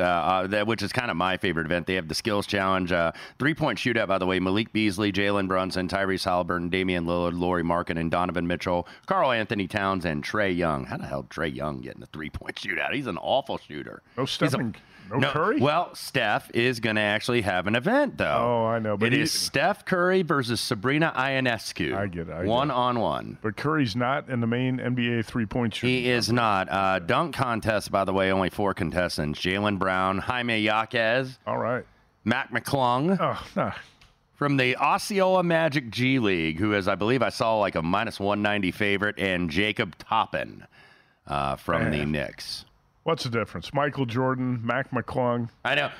[0.50, 1.77] that which is kind of my favorite event.
[1.86, 4.40] They have the skills challenge, uh, three point shootout, by the way.
[4.40, 10.04] Malik Beasley, Jalen Brunson, Tyrese Halliburton, Damian Lillard, Laurie Markin, and Donovan Mitchell, Karl-Anthony Towns,
[10.04, 10.84] and Trae Young.
[10.84, 12.92] How the hell Trae Young getting a three point shootout?
[12.92, 14.02] He's an awful shooter.
[14.16, 14.74] No Stephen,
[15.10, 15.60] no, no, Curry.
[15.60, 18.64] Well, Steph is going to actually have an event, though.
[18.64, 18.96] Oh, I know.
[18.96, 21.94] But it he- is Steph Curry versus Sabrina Ionescu.
[21.96, 22.74] I get it, I get one it.
[22.74, 23.38] on one.
[23.42, 25.96] But Curry's not in the main NBA three point shooting.
[26.02, 26.68] He is not.
[26.70, 31.84] Uh, dunk contest, by the way, only four contestants Jaylen Brown, Jaime Jaquez, All right.
[32.24, 33.16] Mac McClung.
[33.20, 33.72] Oh, no.
[34.34, 38.20] From the Osceola Magic G League, who is, I believe, I saw like a minus
[38.20, 40.64] 190 favorite, and Jacob Toppin
[41.26, 42.12] uh, from the Man.
[42.12, 42.64] Knicks.
[43.08, 43.72] What's the difference?
[43.72, 45.48] Michael Jordan, Mac McClung.
[45.64, 45.90] I know.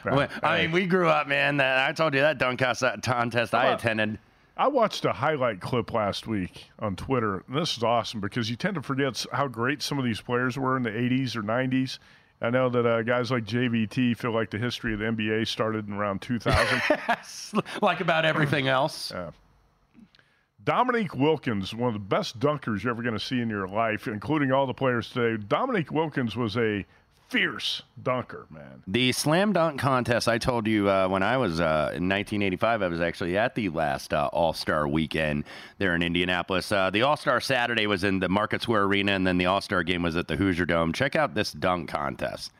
[0.42, 1.56] I mean, we grew up, man.
[1.56, 4.18] That I told you that dunk contest, I attended.
[4.58, 7.44] I watched a highlight clip last week on Twitter.
[7.48, 10.58] And this is awesome because you tend to forget how great some of these players
[10.58, 11.98] were in the 80s or 90s.
[12.42, 15.88] I know that uh, guys like JVT feel like the history of the NBA started
[15.88, 17.62] in around 2000.
[17.80, 19.12] like about everything else.
[19.14, 19.30] Yeah.
[20.68, 24.07] Dominique Wilkins, one of the best dunkers you're ever going to see in your life,
[24.07, 25.42] including all the players today.
[25.48, 26.85] Dominique Wilkins was a
[27.31, 28.83] fierce dunker, man.
[28.87, 32.88] The slam dunk contest, I told you uh, when I was uh, in 1985, I
[32.88, 35.44] was actually at the last uh, All Star weekend
[35.78, 36.70] there in Indianapolis.
[36.70, 39.62] Uh, the All Star Saturday was in the Market Square Arena, and then the All
[39.62, 40.92] Star game was at the Hoosier Dome.
[40.92, 42.52] Check out this dunk contest.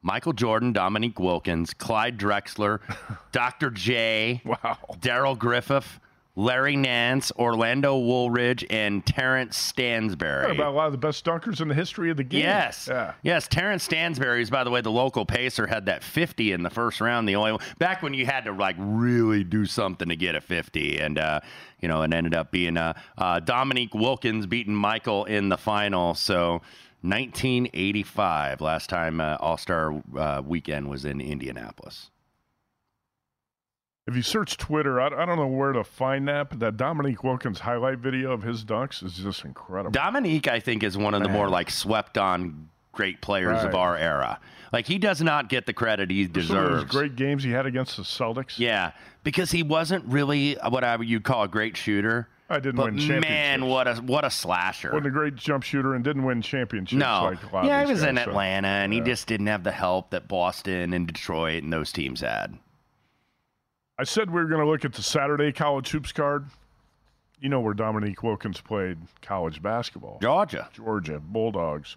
[0.00, 2.80] Michael Jordan, Dominique Wilkins, Clyde Drexler,
[3.32, 3.68] Dr.
[3.68, 4.78] J, Wow.
[4.98, 6.00] Darrell Griffith,
[6.36, 10.42] Larry Nance, Orlando Woolridge, and Terence Stansbury.
[10.42, 12.40] Talking about a lot of the best dunkers in the history of the game.
[12.40, 12.88] Yes.
[12.90, 13.14] Yeah.
[13.22, 13.46] Yes.
[13.46, 17.00] Terence Stansbury is, by the way, the local pacer had that 50 in the first
[17.00, 17.28] round.
[17.28, 20.40] The only one, back when you had to like really do something to get a
[20.40, 21.40] 50, and uh,
[21.80, 26.14] you know, it ended up being uh, uh, Dominique Wilkins beating Michael in the final.
[26.14, 26.62] So.
[27.04, 32.08] 1985, last time uh, All Star uh, weekend was in Indianapolis.
[34.06, 37.24] If you search Twitter, I, I don't know where to find that, but that Dominique
[37.24, 39.92] Wilkins highlight video of his dunks is just incredible.
[39.92, 43.96] Dominique, I think, is one of the more like swept on great players of our
[43.96, 44.38] era.
[44.72, 46.84] Like he does not get the credit he Some of those deserves.
[46.90, 48.58] great games he had against the Celtics.
[48.58, 52.28] Yeah, because he wasn't really what I would you'd call a great shooter.
[52.50, 53.28] I didn't but win championships.
[53.30, 54.90] man, what a what a slasher!
[54.92, 56.98] Wasn't a great jump shooter and didn't win championships.
[57.00, 59.26] no, like a lot of yeah, he was in guys, so- Atlanta, and he just
[59.26, 62.58] didn't have the help that Boston and Detroit and those teams had.
[63.98, 66.46] I said we were going to look at the Saturday college hoops card.
[67.40, 70.18] You know where Dominique Wilkins played college basketball.
[70.20, 70.68] Georgia.
[70.72, 71.96] Georgia Bulldogs.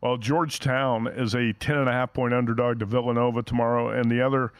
[0.00, 3.90] Well, Georgetown is a 10.5 point underdog to Villanova tomorrow.
[3.90, 4.52] And the other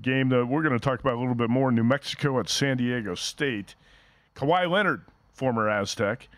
[0.00, 2.76] game that we're going to talk about a little bit more New Mexico at San
[2.76, 3.74] Diego State.
[4.36, 6.28] Kawhi Leonard, former Aztec.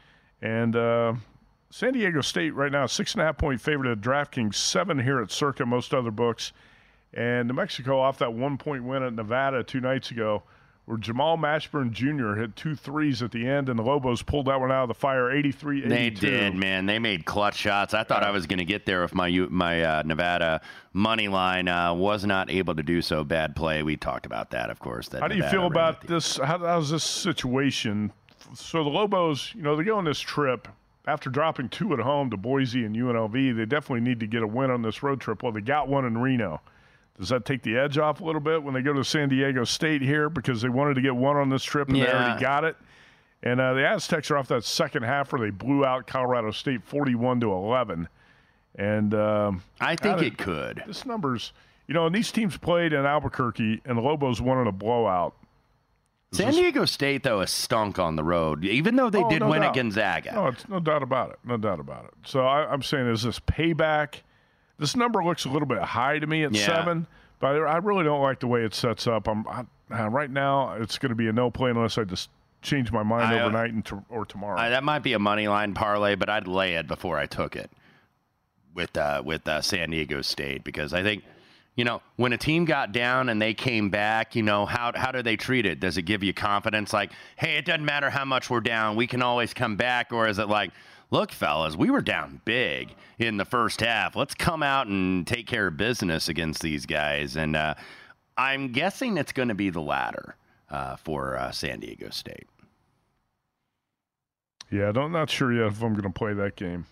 [0.40, 1.14] And uh,
[1.70, 5.20] San Diego State right now, six and a half point favorite at DraftKings, seven here
[5.20, 6.52] at Circa, most other books.
[7.14, 10.42] And New Mexico off that one point win at Nevada two nights ago,
[10.87, 12.40] where Jamal Mashburn Jr.
[12.40, 14.94] hit two threes at the end, and the Lobos pulled that one out of the
[14.94, 16.87] fire 83 They did, man.
[16.87, 17.94] They made clutch shots.
[17.94, 20.61] I thought I was going to get there if my my uh, Nevada
[20.92, 23.25] money line uh, was not able to do so.
[23.25, 23.83] Bad play.
[23.83, 25.09] We talked about that, of course.
[25.09, 26.38] That How do you Nevada feel about this?
[26.38, 28.12] How, how's this situation?
[28.55, 30.66] So the Lobos, you know, they go on this trip
[31.07, 33.57] after dropping two at home to Boise and UNLV.
[33.57, 35.42] They definitely need to get a win on this road trip.
[35.42, 36.61] Well, they got one in Reno.
[37.18, 39.64] Does that take the edge off a little bit when they go to San Diego
[39.64, 42.64] State here because they wanted to get one on this trip and they already got
[42.64, 42.77] it?
[43.42, 46.83] And uh, the Aztecs are off that second half where they blew out Colorado State
[46.85, 48.09] 41 to 11.
[48.77, 50.83] And um, I think it could.
[50.87, 51.53] This number's,
[51.87, 55.35] you know, and these teams played in Albuquerque, and the Lobos won in a blowout.
[56.33, 59.51] San Diego State though has stunk on the road, even though they Oh, did no
[59.51, 59.68] win doubt.
[59.70, 60.33] at Gonzaga.
[60.33, 61.38] No, it's no doubt about it.
[61.44, 62.14] No doubt about it.
[62.25, 64.22] So I, I'm saying, is this payback?
[64.82, 66.66] This number looks a little bit high to me at Yeah.
[66.66, 67.06] seven,
[67.38, 69.28] but I, I really don't like the way it sets up.
[69.28, 70.72] I'm I, uh, right now.
[70.72, 72.30] It's going to be a no play unless I just
[72.62, 74.58] change my mind I, uh, overnight and to, or tomorrow.
[74.58, 77.54] Uh, that might be a money line parlay, but I'd lay it before I took
[77.54, 77.70] it
[78.74, 81.22] with uh, with uh, San Diego State because I think
[81.76, 85.12] you know when a team got down and they came back, you know how how
[85.12, 85.78] do they treat it?
[85.78, 86.92] Does it give you confidence?
[86.92, 90.26] Like, hey, it doesn't matter how much we're down, we can always come back, or
[90.26, 90.72] is it like?
[91.12, 94.16] Look, fellas, we were down big in the first half.
[94.16, 97.37] Let's come out and take care of business against these guys.
[97.37, 97.75] And uh,
[98.38, 100.37] I'm guessing it's going to be the latter
[100.70, 102.46] uh, for uh, San Diego State.
[104.70, 106.87] yeah, I'm not sure yet if I'm going to play that game.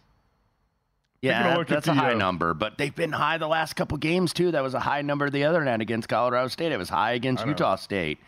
[1.23, 3.73] Yeah, a look at that's a high uh, number, but they've been high the last
[3.73, 4.51] couple games too.
[4.51, 6.73] That was a high number the other night against Colorado State.
[6.73, 8.19] It was high against Utah State,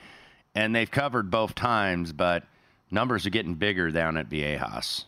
[0.55, 2.15] and they've covered both times.
[2.15, 2.45] But
[2.91, 5.05] numbers are getting bigger down at Viejas.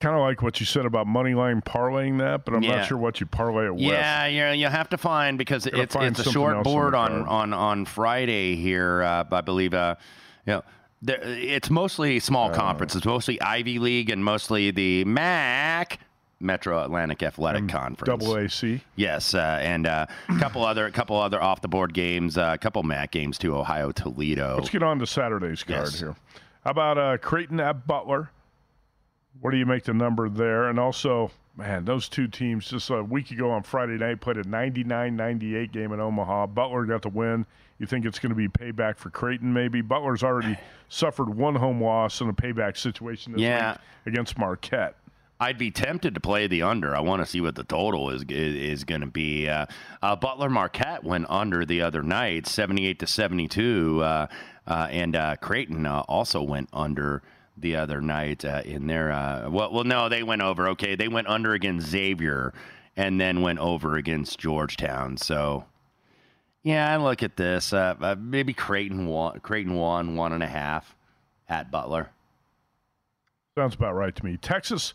[0.00, 2.76] Kind of like what you said about money line parlaying that, but I'm Yeah.
[2.76, 3.82] not sure what you parlay it with.
[3.82, 7.52] Yeah, you you have to find because it's find it's a short board on on
[7.52, 9.02] on Friday here.
[9.02, 9.74] Uh, I believe.
[9.74, 9.96] Uh,
[10.46, 10.62] you know.
[11.02, 12.54] There, it's mostly small Uh.
[12.54, 12.94] conference.
[12.94, 15.98] It's mostly Ivy League and mostly the MAC,
[16.40, 18.06] Metro Atlantic Athletic Conference.
[18.06, 18.82] Double AC.
[18.96, 20.08] Yes, uh, and a
[20.38, 24.56] couple other couple other off the board games, a couple MAC games to Ohio Toledo.
[24.56, 26.00] Let's get on to Saturday's card Yes.
[26.00, 26.16] here.
[26.64, 28.30] How about uh, Creighton at Butler?
[29.40, 30.68] What do you make the number there?
[30.68, 34.44] And also, man, those two teams just a week ago on Friday night played a
[34.44, 36.48] 99-98 game in Omaha.
[36.48, 37.46] Butler got the win.
[37.78, 39.52] You think it's going to be payback for Creighton?
[39.52, 43.72] Maybe Butler's already suffered one home loss in a payback situation this Yeah.
[43.72, 44.96] week against Marquette.
[45.42, 46.94] I'd be tempted to play the under.
[46.94, 49.48] I want to see what the total is is, is going to be.
[49.48, 49.64] Uh,
[50.02, 54.26] uh, Butler Marquette went under the other night, seventy-eight to seventy-two, uh,
[54.66, 57.22] uh, and uh, Creighton uh, also went under
[57.60, 59.12] the other night uh, in their.
[59.12, 60.68] Uh, well, well, no, they went over.
[60.70, 62.52] Okay, they went under against Xavier,
[62.96, 65.16] and then went over against Georgetown.
[65.16, 65.64] So.
[66.62, 67.72] Yeah, I look at this.
[67.72, 69.40] Uh, uh, maybe Creighton won.
[69.40, 70.94] Creighton won one and a half
[71.48, 72.10] at Butler.
[73.56, 74.36] Sounds about right to me.
[74.36, 74.92] Texas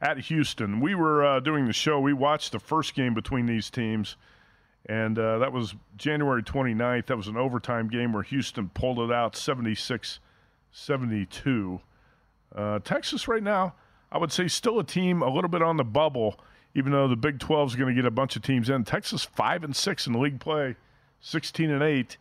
[0.00, 0.80] at Houston.
[0.80, 2.00] We were uh, doing the show.
[2.00, 4.16] We watched the first game between these teams,
[4.86, 7.06] and uh, that was January 29th.
[7.06, 10.20] That was an overtime game where Houston pulled it out 76
[10.70, 11.80] 72.
[12.54, 13.74] Uh, Texas, right now,
[14.10, 16.40] I would say still a team a little bit on the bubble,
[16.74, 18.84] even though the Big 12 is going to get a bunch of teams in.
[18.84, 20.76] Texas, 5 and 6 in league play,
[21.20, 22.16] 16 and 8,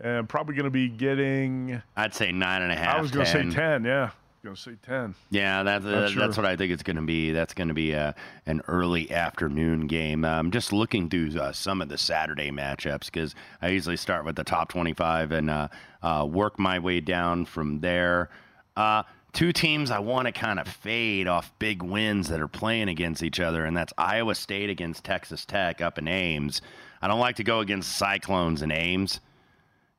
[0.00, 2.98] and probably going to be getting, I'd say nine and a half.
[2.98, 4.10] I was going to say 10, yeah.
[4.44, 5.16] Going to say 10.
[5.30, 6.20] Yeah, that's uh, sure.
[6.20, 7.32] that's what I think it's going to be.
[7.32, 8.12] That's going to be uh,
[8.46, 10.24] an early afternoon game.
[10.24, 14.36] I'm just looking through uh, some of the Saturday matchups because I usually start with
[14.36, 15.68] the top 25 and uh,
[16.02, 18.30] uh, work my way down from there.
[19.32, 23.22] Two teams I want to kind of fade off big wins that are playing against
[23.22, 26.60] each other, and that's Iowa State against Texas Tech up in Ames.
[27.00, 29.20] I don't like to go against Cyclones in Ames.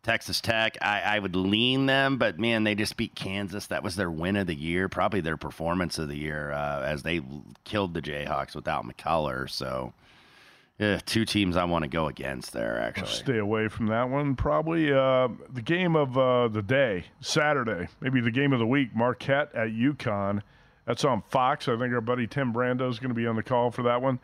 [0.02, 3.68] Texas Tech, I, I would lean them, but man, they just beat Kansas.
[3.68, 7.04] That was their win of the year, probably their performance of the year, uh, as
[7.04, 7.22] they
[7.66, 9.50] killed the Jayhawks without McCullar.
[9.50, 9.94] So,
[10.80, 12.80] yeah, two teams I want to go against there.
[12.80, 14.36] Actually, stay away from that one.
[14.36, 18.96] Probably uh, the game of uh, the day, Saturday, maybe the game of the week.
[18.96, 20.42] Marquette at UConn.
[20.86, 21.68] That's on Fox.
[21.68, 24.02] I think our buddy Tim Brando is going to be on the call for that
[24.02, 24.20] one.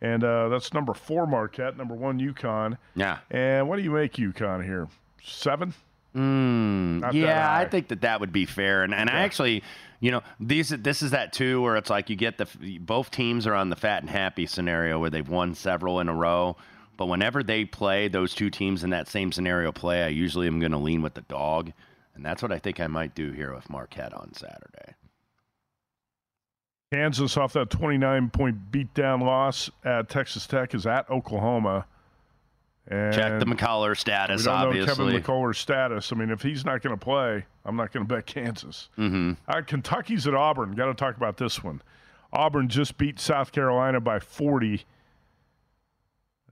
[0.00, 2.78] And uh, that's number four Marquette, number one UConn.
[2.94, 3.18] Yeah.
[3.30, 4.88] And what do you make UConn here?
[5.22, 5.74] Seven?
[6.14, 8.82] Mm, yeah, I think that that would be fair.
[8.82, 9.62] And and I actually,
[10.00, 13.46] you know, these this is that too where it's like you get the both teams
[13.46, 16.56] are on the fat and happy scenario where they've won several in a row.
[16.96, 20.60] But whenever they play those two teams in that same scenario play, I usually am
[20.60, 21.72] going to lean with the dog,
[22.14, 24.94] and that's what I think I might do here with Marquette on Saturday.
[26.92, 31.86] Kansas off that 29 point beatdown loss at Texas Tech is at Oklahoma.
[32.88, 35.04] And Check the McCullar status, we don't obviously.
[35.04, 36.12] know Kevin McCullar's status.
[36.12, 38.88] I mean, if he's not going to play, I'm not going to bet Kansas.
[38.96, 39.32] Mm-hmm.
[39.48, 40.72] Uh, Kentucky's at Auburn.
[40.76, 41.82] Got to talk about this one.
[42.32, 44.84] Auburn just beat South Carolina by 40.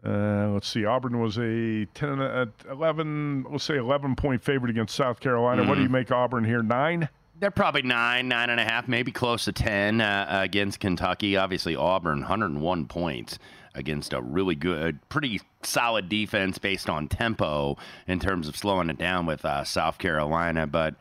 [0.05, 0.85] Uh, let's see.
[0.85, 5.65] Auburn was a 10, uh, 11, let's say 11 point favorite against South Carolina.
[5.65, 5.93] What do you Mhm.
[5.93, 6.63] make Auburn here?
[6.63, 7.09] Nine?
[7.41, 11.37] They're probably nine, nine and a half, maybe close to 10 uh, against Kentucky.
[11.37, 13.39] Obviously, Auburn, 101 points
[13.75, 18.99] against a really good, pretty solid defense based on tempo in terms of slowing it
[18.99, 20.67] down with uh, South Carolina.
[20.67, 20.95] But,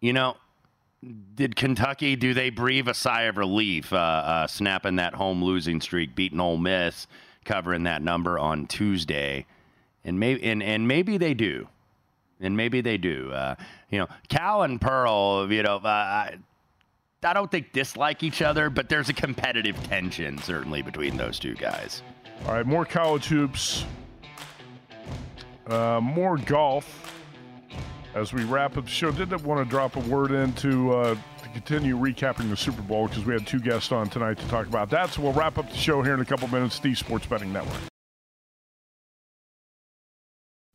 [0.00, 0.36] you know,
[1.34, 5.80] did Kentucky, do they breathe a sigh of relief uh, uh, snapping that home losing
[5.80, 7.06] streak, beating Ole Miss,
[7.44, 9.46] covering that number on Tuesday?
[10.04, 11.68] And maybe, and, and maybe they do
[12.42, 13.30] and maybe they do.
[13.32, 13.54] Uh,
[13.90, 16.32] you know, Cal and Pearl, you know, uh,
[17.24, 21.54] I, don't think dislike each other, but there's a competitive tension certainly between those two
[21.54, 22.02] guys.
[22.46, 23.84] All right, more college hoops,
[25.68, 27.08] uh, more golf.
[28.14, 31.48] As we wrap up the show, did want to drop a word into uh, to
[31.48, 34.90] continue recapping the Super Bowl because we had two guests on tonight to talk about
[34.90, 35.10] that.
[35.10, 36.78] So we'll wrap up the show here in a couple minutes.
[36.78, 37.91] The Sports Betting Network.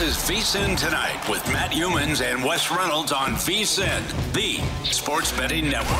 [0.00, 4.56] This is VSIN Tonight with Matt Youmans and Wes Reynolds on VSIN, the
[4.90, 5.90] sports betting network.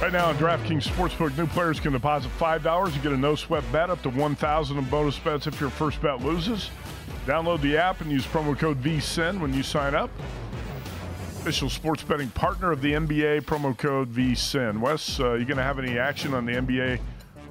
[0.00, 3.64] Right now on DraftKings Sportsbook, new players can deposit $5 and get a no sweat
[3.72, 6.70] bet up to 1000 in bonus bets if your first bet loses.
[7.26, 10.10] Download the app and use promo code VSIN when you sign up.
[11.40, 14.78] Official sports betting partner of the NBA, promo code VSIN.
[14.78, 17.00] Wes, uh, you going to have any action on the NBA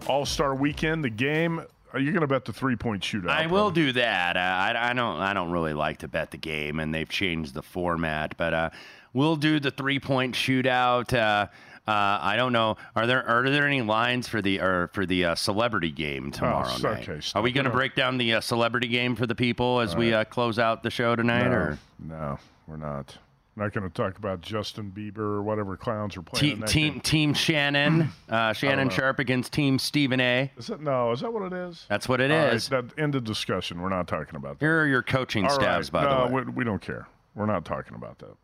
[0.08, 1.04] All Star Weekend?
[1.04, 1.66] The game?
[1.92, 3.30] Are you going to bet the three point shootout?
[3.30, 4.38] I will do that.
[4.38, 5.20] Uh, I, I don't.
[5.20, 8.38] I don't really like to bet the game, and they've changed the format.
[8.38, 8.70] But uh,
[9.14, 11.12] we'll do the three point shootout.
[11.12, 11.48] Uh,
[11.90, 12.78] uh, I don't know.
[12.96, 16.70] Are there are there any lines for the or for the uh, celebrity game tomorrow
[16.70, 17.10] s- night?
[17.10, 19.96] okay, Are we going to break down the uh, celebrity game for the people as
[19.96, 21.48] we uh, close out the show tonight?
[21.50, 23.18] No, Or no, we're not.
[23.60, 26.46] I'm not going to talk about Justin Bieber or whatever clowns are playing.
[26.46, 27.02] in Team that Team game.
[27.02, 28.90] Team Shannon, uh, Shannon.
[28.90, 30.50] Sharpe against Team Stephen A.
[30.58, 31.12] Is that no?
[31.12, 31.86] Is that what it is?
[31.90, 32.70] That's what it All right, is.
[32.70, 33.82] that ended discussion.
[33.82, 34.66] We're not talking about that.
[34.66, 36.04] Here are your coaching All staffs, right.
[36.06, 36.44] by no, the way.
[36.44, 37.08] We, we don't care.
[37.36, 38.38] We're not talking about that.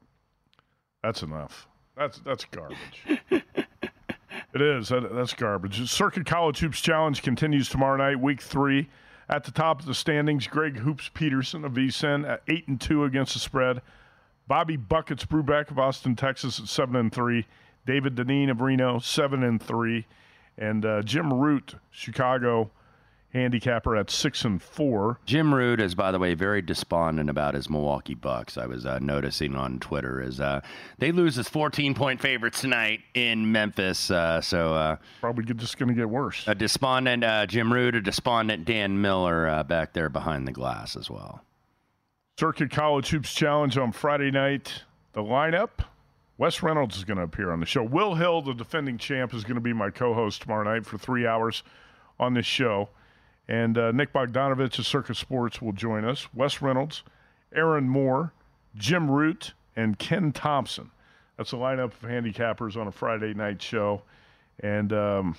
[1.01, 1.65] That's enough.
[1.95, 2.77] That's that's garbage.
[3.31, 4.89] it is.
[4.89, 5.89] That, that's garbage.
[5.89, 8.89] Circa College Hoops Challenge continues tomorrow night, week three.
[9.29, 13.05] At the top of the standings, Greg Hoops Peterson of VSIN at eight and two
[13.05, 13.81] against the spread.
[14.47, 17.45] Bobby Buckets Brubeck of Austin, Texas at seven and three.
[17.85, 20.07] David Deneen of Reno seven and three,
[20.57, 22.71] and uh, Jim Root, Chicago
[23.31, 25.19] handicapper at six and four.
[25.25, 28.57] Jim Root is, by the way, very despondent about his Milwaukee Bucks.
[28.57, 30.61] I was uh, noticing on Twitter is uh,
[30.99, 34.09] they lose as 14 point favorites tonight in Memphis.
[34.09, 36.43] Uh, so uh, Probably just going to get worse.
[36.47, 40.95] a despondent uh, Jim Root, a despondent Dan Miller uh, back there behind the glass
[40.95, 41.41] as well.
[42.37, 44.83] Circa College Hoops Challenge on Friday night.
[45.13, 45.69] The lineup
[46.37, 47.81] Wes Reynolds is going to appear on the show.
[47.81, 50.97] Will Hill, the defending champ, is going to be my co host tomorrow night for
[50.97, 51.63] three hours
[52.19, 52.89] on this show.
[53.47, 56.27] And uh, Nick Bogdanovich of Circa Sports will join us.
[56.33, 57.03] Wes Reynolds,
[57.53, 58.33] Aaron Moore,
[58.75, 60.91] Jim Root, and Ken Thompson.
[61.37, 64.01] That's a lineup of handicappers on a Friday night show.
[64.59, 65.37] And um,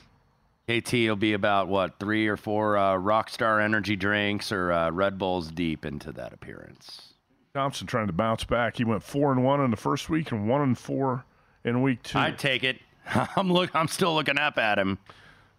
[0.69, 5.17] KT will be about what three or four uh, Rockstar energy drinks or uh, Red
[5.17, 7.15] Bulls deep into that appearance.
[7.55, 8.77] Thompson trying to bounce back.
[8.77, 11.25] He went four and one in the first week and one and four
[11.65, 12.19] in week two.
[12.19, 12.81] I'd take it.
[13.37, 13.75] I'm look.
[13.75, 14.99] I'm still looking up at him.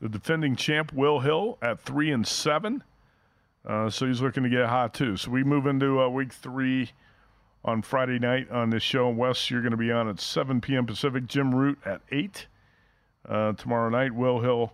[0.01, 2.83] the defending champ Will Hill at three and seven.
[3.65, 5.15] Uh, so he's looking to get hot too.
[5.15, 6.91] So we move into uh, week three
[7.63, 9.09] on Friday night on this show.
[9.09, 10.85] Wes, you're going to be on at 7 p.m.
[10.85, 11.27] Pacific.
[11.27, 12.47] Jim Root at eight
[13.27, 14.13] uh, tomorrow night.
[14.13, 14.71] Will Hill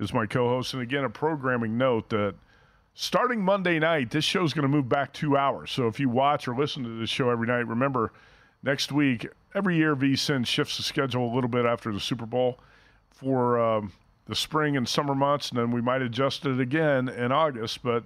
[0.00, 0.74] is my co-host.
[0.74, 2.34] And again, a programming note that
[2.94, 5.70] starting Monday night, this show is going to move back two hours.
[5.70, 8.12] So if you watch or listen to this show every night, remember
[8.62, 12.58] next week, every year VSIN shifts the schedule a little bit after the Super Bowl
[13.10, 13.92] for um,
[14.26, 17.82] the spring and summer months, and then we might adjust it again in August.
[17.82, 18.04] But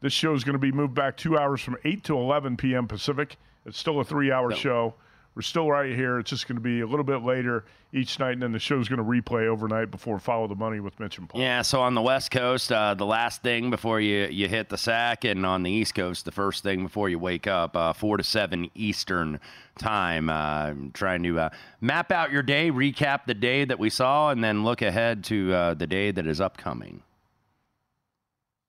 [0.00, 2.86] this show is going to be moved back two hours from 8 to 11 p.m.
[2.86, 3.36] Pacific.
[3.64, 4.94] It's still a three hour show.
[5.36, 6.18] We're still right here.
[6.18, 8.88] It's just going to be a little bit later each night, and then the show's
[8.88, 11.42] going to replay overnight before Follow the Money with Mitch and Paul.
[11.42, 14.78] Yeah, so on the West Coast, uh, the last thing before you, you hit the
[14.78, 18.16] sack, and on the East Coast, the first thing before you wake up, uh, 4
[18.16, 19.38] to 7 Eastern
[19.78, 20.30] time.
[20.30, 21.50] Uh, trying to uh,
[21.82, 25.52] map out your day, recap the day that we saw, and then look ahead to
[25.52, 27.02] uh, the day that is upcoming.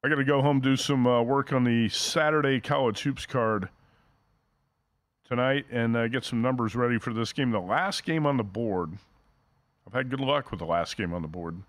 [0.04, 3.70] I got to go home do some uh, work on the Saturday college hoops card
[5.28, 7.52] tonight and uh, get some numbers ready for this game.
[7.52, 8.94] The last game on the board.
[9.86, 11.62] I've had good luck with the last game on the board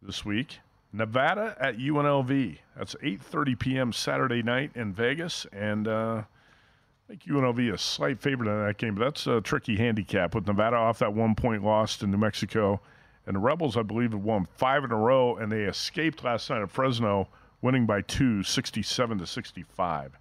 [0.00, 0.58] this week.
[0.92, 2.58] Nevada at UNLV.
[2.76, 3.92] That's 8:30 p.m.
[3.92, 8.76] Saturday night in Vegas, and uh, I think UNLV is a slight favorite in that
[8.76, 8.94] game.
[8.94, 12.80] But that's a tricky handicap with Nevada off that one point loss to New Mexico.
[13.26, 16.50] And the Rebels, I believe, have won five in a row, and they escaped last
[16.50, 17.28] night at Fresno,
[17.60, 20.18] winning by two, 67 to 65.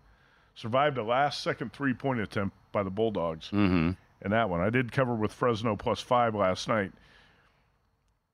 [0.55, 3.91] Survived a last second three point attempt by the Bulldogs Mm-hmm.
[4.25, 4.61] in that one.
[4.61, 6.91] I did cover with Fresno plus five last night.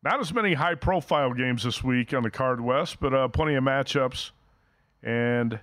[0.04, 3.56] Not as many high profile games this week on the card west, but uh, plenty
[3.56, 4.32] of matchups.
[5.04, 5.54] And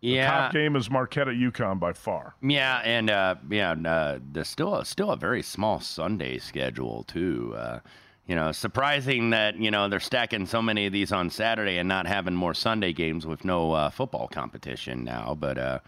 [0.00, 0.30] the Yeah.
[0.30, 2.34] top game is Marquette at UConn by far.
[2.42, 7.54] Yeah, and uh, yeah, uh, there's still a, still a very small Sunday schedule too.
[7.56, 7.80] Uh,
[8.26, 11.88] you know, surprising that you know they're stacking so many of these on Saturday and
[11.88, 15.36] not having more Sunday games with no uh, football competition now.
[15.38, 15.78] But uh,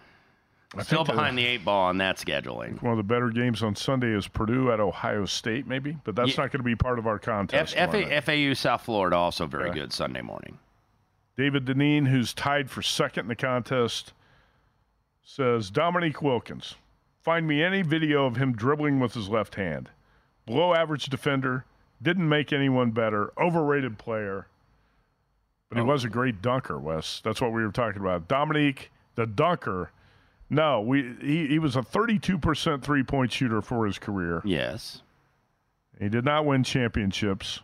[0.77, 2.83] I still uh, behind the eight ball on that scheduling.
[2.83, 6.37] One of the better games on Sunday is Purdue at Ohio State, maybe, but that's
[6.37, 6.43] Yeah.
[6.45, 7.75] not going to be part of our contest.
[7.77, 8.25] F- night.
[8.25, 9.75] FAU South Florida also very Yeah.
[9.75, 10.59] good Sunday morning.
[11.39, 14.13] David Deneen, who's tied for second in the contest,
[15.23, 16.77] says Dominique Wilkins.
[17.23, 19.91] Find me any video of him dribbling with his left hand.
[20.47, 21.65] Below average defender,
[22.03, 24.47] didn't make anyone better, overrated player.
[25.69, 25.87] But he Oh.
[25.87, 27.21] was a great dunker, Wes.
[27.25, 28.29] That's what we were talking about.
[28.29, 29.91] Dominique, the dunker.
[30.49, 34.43] No, we he, he was a 32% three point shooter for his career.
[34.45, 35.03] Yes.
[35.99, 37.61] He did not win championships,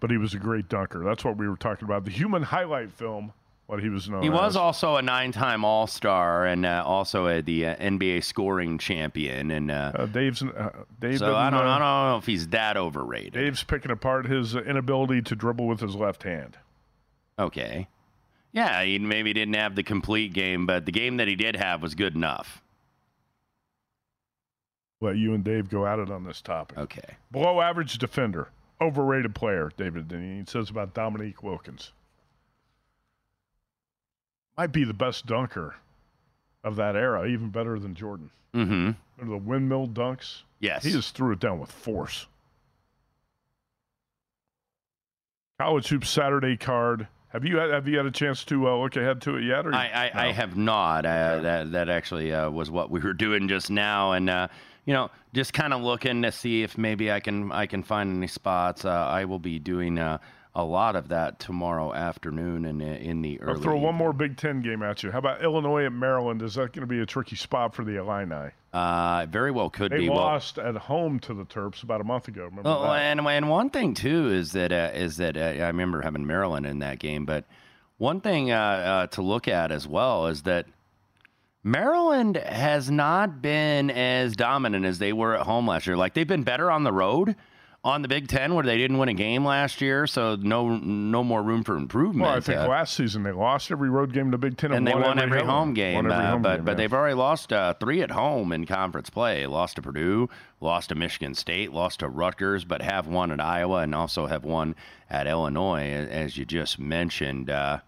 [0.00, 1.02] but he was a great dunker.
[1.04, 2.04] That's what we were talking about.
[2.04, 3.32] The human highlight film,
[3.66, 4.56] what he was known He was as.
[4.56, 9.50] also a nine-time All-Star and uh, also a, the uh, NBA scoring champion.
[9.50, 11.18] And uh, Uh, Dave's uh, Dave.
[11.18, 13.32] so I don't, I don't know if he's that overrated.
[13.34, 16.58] Dave's picking apart his inability to dribble with his left hand.
[17.38, 17.88] Okay.
[18.52, 21.80] Yeah, he maybe didn't have the complete game, but the game that he did have
[21.80, 22.60] was good enough.
[25.00, 26.78] Let you and Dave go at it on this topic.
[26.78, 27.16] Okay.
[27.32, 28.48] Below average defender,
[28.80, 29.70] overrated player.
[29.76, 31.92] David Deneen says about Dominique Wilkins.
[34.56, 35.76] Might be the best dunker
[36.62, 38.30] of that era, even better than Jordan.
[38.54, 39.30] Mm-hmm.
[39.30, 40.42] The windmill dunks.
[40.60, 40.84] Yes.
[40.84, 42.26] He just threw it down with force.
[45.58, 47.08] College Hoops Saturday card.
[47.28, 49.66] Have you had, have you had a chance to uh, look ahead to it yet?
[49.66, 51.06] Or I, I, I have not.
[51.06, 54.48] Uh, that that actually uh, was what we were doing just now, and uh,
[54.84, 58.14] you know, just kind of looking to see if maybe I can I can find
[58.14, 58.84] any spots.
[58.84, 60.18] Uh, I will be doing uh,
[60.54, 63.54] a lot of that tomorrow afternoon and in the early.
[63.54, 65.10] I'll throw one more Big Ten game at you.
[65.10, 66.42] How about Illinois at Maryland?
[66.42, 68.50] Is that going to be a tricky spot for the Illini?
[68.72, 70.08] Uh, very well could they be.
[70.08, 72.44] They lost well, at home to the Terps about a month ago.
[72.44, 73.00] Remember well, that?
[73.00, 76.66] and and one thing too is that uh, is that uh, I remember having Maryland
[76.66, 77.44] in that game, but
[77.98, 80.66] one thing uh, uh, to look at as well is that
[81.64, 85.96] Maryland has not been as dominant as they were at home last year.
[85.96, 87.36] Like they've been better on the road
[87.84, 91.24] on the Big Ten where they didn't win a game last year, so no no
[91.24, 92.26] more room for improvement.
[92.26, 94.70] Well, I think uh, last season they lost every road game in the Big Ten,
[94.70, 95.98] and, and they won, won every, every home, game.
[95.98, 96.76] every uh, home but game, but yeah.
[96.76, 99.46] they've already lost uh, three at home in conference play.
[99.46, 100.28] Lost to Purdue,
[100.60, 104.44] lost to Michigan State, lost to Rutgers, but have won at Iowa and also have
[104.44, 104.76] won
[105.10, 107.50] at Illinois, as you just mentioned.
[107.50, 107.80] Uh,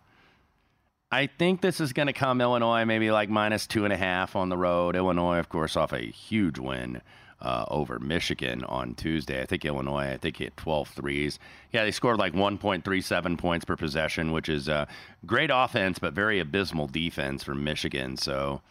[1.12, 4.34] I think this is going to come Illinois maybe like minus two and a half
[4.34, 4.96] on the road.
[4.96, 7.00] Illinois, of course, off a huge win
[7.44, 9.42] uh, over Michigan on Tuesday.
[9.42, 11.38] I think Illinois, I think hit 12 threes.
[11.72, 14.86] Yeah, they scored like 1.37 points per possession, which is uh,
[15.26, 18.16] great offense, but very abysmal defense for Michigan.
[18.16, 18.62] So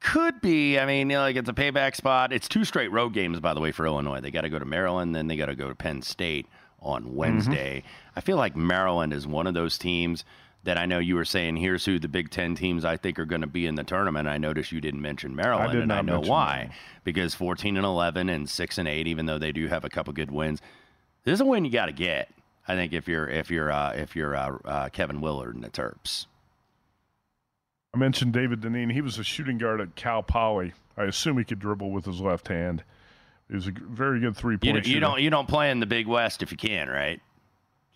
[0.00, 0.78] could be.
[0.78, 2.32] I mean, you know, like it's a payback spot.
[2.32, 4.20] It's two straight road games, by the way, for Illinois.
[4.20, 6.46] They got to go to Maryland, then they got to go to Penn State
[6.82, 7.78] on Wednesday.
[7.78, 8.18] Mm-hmm.
[8.18, 10.24] I feel like Maryland is one of those teams
[10.64, 11.56] that I know you were saying.
[11.56, 14.26] Here's who the Big Ten teams I think are going to be in the tournament.
[14.28, 16.54] I noticed you didn't mention Maryland, I did and not I know why.
[16.54, 16.72] Maryland.
[17.04, 20.12] Because 14 and 11 and six and eight, even though they do have a couple
[20.12, 20.60] good wins,
[21.24, 22.30] this is a win you got to get.
[22.66, 25.68] I think if you're if you're uh, if you're uh, uh, Kevin Willard and the
[25.70, 26.26] Terps.
[27.94, 28.90] I mentioned David Deneen.
[28.90, 30.72] He was a shooting guard at Cal Poly.
[30.96, 32.82] I assume he could dribble with his left hand.
[33.48, 35.86] He was a very good three point don't- you don't you don't play in the
[35.86, 37.20] Big West if you can, right?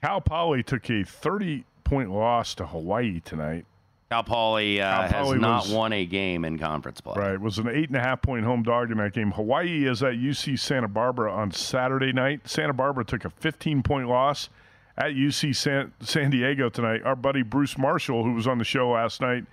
[0.02, 3.64] Cal Poly took a 30 point loss to Hawaii tonight.
[4.10, 7.14] Cal Poly, uh, Cal Poly has not was- won a game in conference play.
[7.16, 7.32] Right.
[7.34, 9.32] It was an eight and a half point home dog in that game.
[9.32, 12.48] Hawaii is at UC Santa Barbara on Saturday night.
[12.48, 14.48] Santa Barbara took a 15 point loss
[14.96, 17.02] at UC San, San Diego tonight.
[17.04, 19.44] Our buddy Bruce Marshall, who was on the show last night,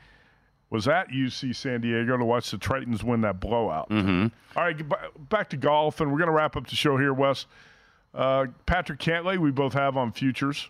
[0.70, 3.90] was at UC San Diego to watch the Tritons win that blowout.
[3.90, 4.28] Mm-hmm.
[4.58, 7.46] All right, back to golf, and we're going to wrap up the show here, Wes.
[8.14, 10.70] Uh, Patrick Cantlay, we both have on futures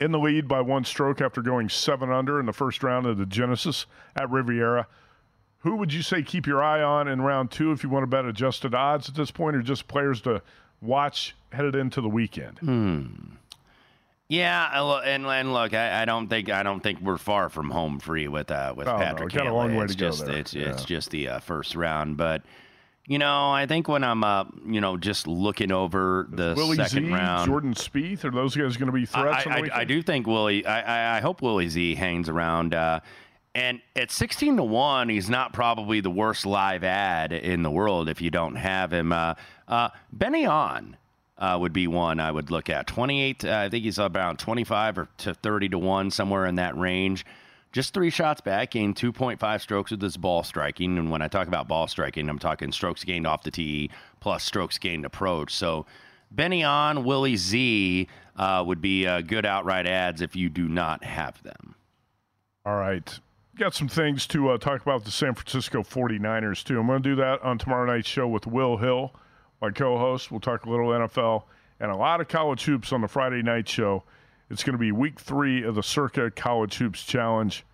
[0.00, 3.18] in the lead by one stroke after going seven under in the first round of
[3.18, 4.86] the Genesis at Riviera.
[5.60, 8.06] Who would you say keep your eye on in round two if you want to
[8.06, 10.40] bet adjusted odds at this point, or just players to
[10.80, 12.58] watch headed into the weekend?
[12.60, 13.06] Hmm.
[14.28, 17.98] Yeah, and, and look, I, I don't think I don't think we're far from home
[17.98, 19.32] free with uh, with Oh, Patrick.
[19.32, 20.36] we got a long way it's to go just, there.
[20.36, 20.70] It's Yeah.
[20.70, 22.42] it's just the uh, first round, but
[23.08, 27.06] you know, I think when I'm uh, you know, just looking over the Willie second
[27.06, 29.46] Z, round, Jordan Spieth, are those guys going to be threats?
[29.46, 29.78] I, I.
[29.78, 30.64] I do think Willie.
[30.66, 32.74] I, I, I hope Willie Z hangs around.
[32.74, 33.00] Uh,
[33.54, 38.10] and at sixteen to one, he's not probably the worst live ad in the world
[38.10, 39.10] if you don't have him.
[39.10, 39.34] Uh,
[39.66, 40.96] uh, Ben An
[41.38, 42.86] uh, would be one I would look at.
[42.86, 43.42] Twenty eight.
[43.42, 46.76] Uh, I think he's about twenty five or to thirty to one, somewhere in that
[46.76, 47.24] range.
[47.72, 50.96] Just three shots back, gained 2.5 strokes with his ball striking.
[50.96, 53.90] And when I talk about ball striking, I'm talking strokes gained off the tee
[54.20, 55.54] plus strokes gained approach.
[55.54, 55.84] So
[56.30, 61.04] Ben An, Willie Z uh, would be uh, good outright ads if you do not
[61.04, 61.74] have them.
[62.64, 63.18] All right.
[63.56, 66.78] Got some things to uh, talk about the San Francisco 49ers, too.
[66.78, 69.12] I'm going to do that on tomorrow night's show with Will Hill,
[69.60, 70.30] my co host.
[70.30, 71.44] We'll talk a little NFL
[71.80, 74.04] and a lot of college hoops on the Friday night show.
[74.50, 77.64] It's going to be week three of the Circa College Hoops Challenge.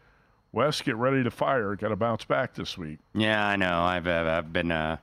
[0.53, 1.75] Wes, get ready to fire.
[1.77, 2.99] Got to bounce back this week.
[3.15, 3.83] Yeah, I know.
[3.83, 4.97] I've, I've, I've been uh,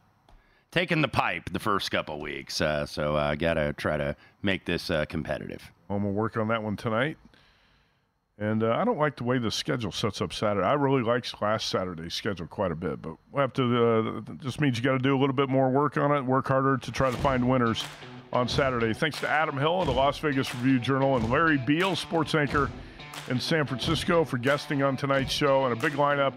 [0.71, 4.65] taking the pipe the first couple weeks, uh, so I got to try to make
[4.65, 5.71] this uh, competitive.
[5.89, 7.17] I'm going to work on that one tonight.
[8.37, 10.65] And uh, I don't like the way the schedule sets up Saturday.
[10.65, 14.23] I really liked last Saturday's schedule quite a bit, but we'll have to.
[14.27, 16.47] Uh, just means you got to do a little bit more work on it, work
[16.47, 17.83] harder to try to find winners
[18.33, 18.93] on Saturday.
[18.93, 22.69] Thanks to Adam Hill of the Las Vegas Review Journal and Larry Beal, sports anchor
[23.29, 26.33] in San Francisco, for guesting on tonight's show and a big lineup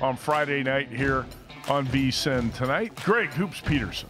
[0.00, 1.26] on Friday night here
[1.68, 2.94] on VSIN tonight.
[3.04, 4.08] Greg Hoops Peterson.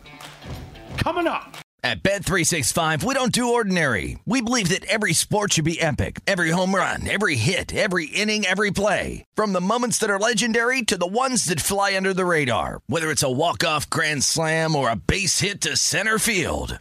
[0.96, 1.56] Coming up.
[1.84, 4.18] At Bet365, we don't do ordinary.
[4.26, 6.20] We believe that every sport should be epic.
[6.26, 9.24] Every home run, every hit, every inning, every play.
[9.36, 12.80] From the moments that are legendary to the ones that fly under the radar.
[12.88, 16.80] Whether it's a walk-off grand slam or a base hit to center field.